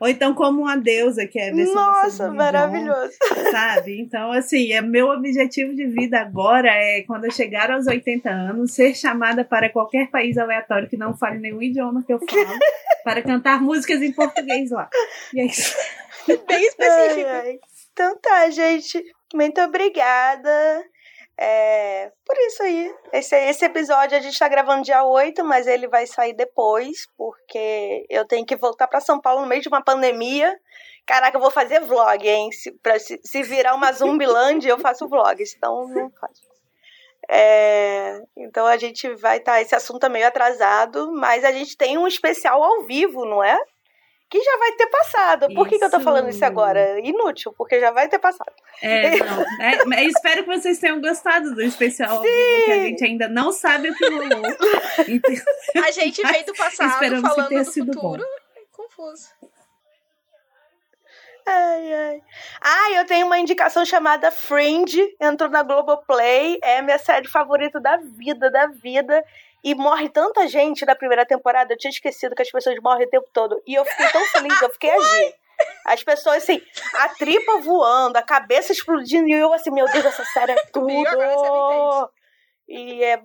[0.01, 3.13] Ou então como uma deusa, que é ver Nossa, maravilhoso.
[3.51, 4.01] sabe?
[4.01, 8.73] Então, assim, é meu objetivo de vida agora é, quando eu chegar aos 80 anos,
[8.73, 12.59] ser chamada para qualquer país aleatório que não fale nenhum idioma que eu falo,
[13.05, 14.89] para cantar músicas em português lá.
[15.35, 15.77] E é isso.
[16.27, 17.29] Bem específico.
[17.29, 17.59] Ai, ai.
[17.93, 19.03] Então tá, gente.
[19.35, 20.83] Muito obrigada.
[21.39, 22.93] É, por isso aí.
[23.13, 28.05] Esse, esse episódio a gente tá gravando dia 8, mas ele vai sair depois, porque
[28.09, 30.55] eu tenho que voltar para São Paulo no meio de uma pandemia.
[31.05, 32.51] Caraca, eu vou fazer vlog, hein?
[32.51, 36.51] Se, pra, se, se virar uma Zumbiland, eu faço vlog, então não faço.
[37.29, 39.53] É, então a gente vai estar.
[39.53, 43.43] Tá, esse assunto é meio atrasado, mas a gente tem um especial ao vivo, não
[43.43, 43.57] é?
[44.31, 45.53] Que já vai ter passado.
[45.53, 46.97] Por que, que eu tô falando isso agora?
[47.01, 48.53] Inútil, porque já vai ter passado.
[48.81, 49.93] É, não.
[49.93, 53.93] É, espero que vocês tenham gostado do especial que a gente ainda não sabe o
[53.93, 54.45] que rolou.
[55.85, 58.23] a gente veio do passado Esperamos falando que tenha do sido futuro.
[58.23, 58.61] Bom.
[58.61, 59.27] É confuso.
[61.45, 62.21] Ai, ai.
[62.61, 67.97] Ah, eu tenho uma indicação chamada Fringe, entrou na Globoplay, é minha série favorita da
[67.97, 69.25] vida, da vida.
[69.63, 73.09] E morre tanta gente na primeira temporada, eu tinha esquecido que as pessoas morrem o
[73.09, 73.61] tempo todo.
[73.67, 75.35] E eu fiquei tão feliz, eu fiquei agir.
[75.85, 76.61] As pessoas, assim,
[76.95, 82.11] a tripa voando, a cabeça explodindo, e eu assim, meu Deus, essa série é tudo!
[82.67, 83.21] E é.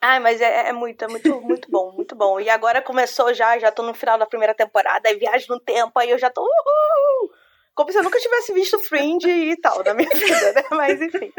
[0.00, 2.40] Ai, mas é, é, muito, é muito, muito bom, muito bom.
[2.40, 5.98] E agora começou já, já tô no final da primeira temporada, aí viagem no tempo,
[5.98, 6.40] aí eu já tô.
[6.40, 7.30] Uhul!
[7.74, 10.64] Como se eu nunca tivesse visto Fringe e tal na minha vida, né?
[10.70, 11.32] Mas enfim.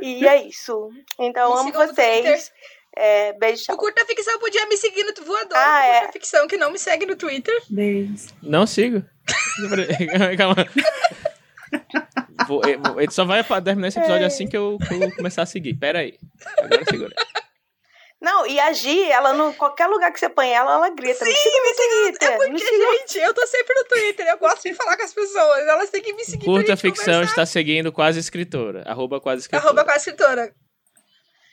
[0.00, 0.90] E é isso.
[1.18, 2.52] Então, amo vocês.
[2.96, 3.64] É, beijo.
[3.70, 5.56] O Curta Ficção podia me seguir no voador.
[5.56, 6.00] Ah, é.
[6.00, 7.54] Curta Ficção que não me segue no Twitter.
[7.68, 8.28] Beijo.
[8.42, 9.02] Não sigo.
[10.36, 10.66] Calma.
[12.46, 12.62] Vou,
[13.00, 14.26] ele só vai terminar esse episódio é.
[14.26, 15.74] assim que eu, que eu, começar a seguir.
[15.74, 16.18] Pera aí.
[16.58, 17.14] Agora segura.
[18.22, 21.24] Não, e a Gi, ela no qualquer lugar que você põe ela, ela grita.
[21.24, 22.30] Sim, me siga no Twitter.
[22.30, 24.28] É porque, gente, eu tô sempre no Twitter.
[24.28, 25.66] Eu gosto de falar com as pessoas.
[25.66, 26.44] Elas têm que me seguir.
[26.44, 27.32] Curta ficção conversar.
[27.32, 28.84] está seguindo quase escritora.
[28.86, 29.66] Arroba quase escritora.
[29.66, 30.54] Arroba quase escritora.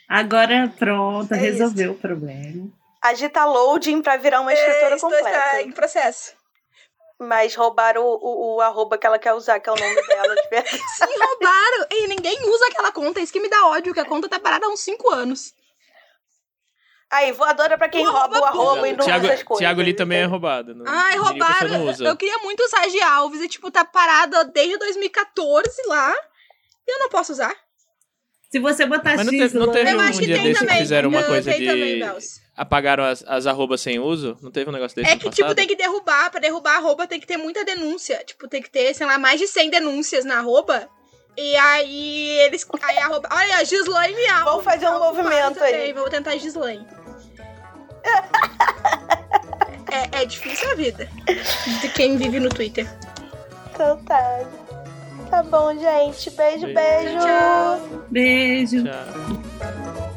[0.07, 1.97] Agora pronto, é resolveu isso.
[1.97, 2.69] o problema.
[3.01, 5.29] A Gi tá loading pra virar uma escritora é, completa.
[5.29, 6.33] Está em processo.
[7.19, 10.35] Mas roubaram o, o, o, arroba que ela quer usar, que é o nome dela
[10.35, 10.77] de verdade.
[10.77, 11.87] Sim, roubaram.
[11.89, 13.19] E ninguém usa aquela conta.
[13.19, 15.57] Isso que me dá ódio, que a conta tá parada há uns 5 anos.
[17.11, 19.59] Aí, voadora pra quem rouba o arroba e não Thiago, usa as coisas.
[19.59, 20.75] Thiago ali também é roubado.
[20.75, 21.91] Não, Ai, roubaram.
[22.05, 26.13] Eu queria muito usar G Alves e, tipo, tá parada desde 2014 lá.
[26.87, 27.55] E eu não posso usar.
[28.51, 31.23] Se você botar Mas não teve, não teve um, um dia desse que fizeram uma
[31.23, 31.65] coisa de...
[31.65, 32.01] Também,
[32.59, 34.37] apagaram as, as arrobas sem uso?
[34.41, 36.29] Não teve um negócio desse É que, tipo, tem que derrubar.
[36.29, 38.21] Pra derrubar a arroba tem que ter muita denúncia.
[38.25, 40.89] Tipo, tem que ter, sei lá, mais de 100 denúncias na arroba.
[41.37, 42.67] E aí eles.
[42.81, 43.29] Aí a arroba.
[43.31, 44.43] Olha, a Gislaine Alves.
[44.43, 45.93] Vamos fazer um movimento aí.
[45.93, 46.85] Vou tentar Gislaine.
[49.91, 51.09] é, é difícil a vida
[51.81, 52.87] de quem vive no Twitter.
[53.73, 54.39] Então tá.
[55.29, 56.31] Tá bom, gente.
[56.31, 57.19] Beijo, beijo.
[57.19, 58.05] Tchau.
[58.09, 58.83] Beijo.
[58.83, 60.08] Tchau.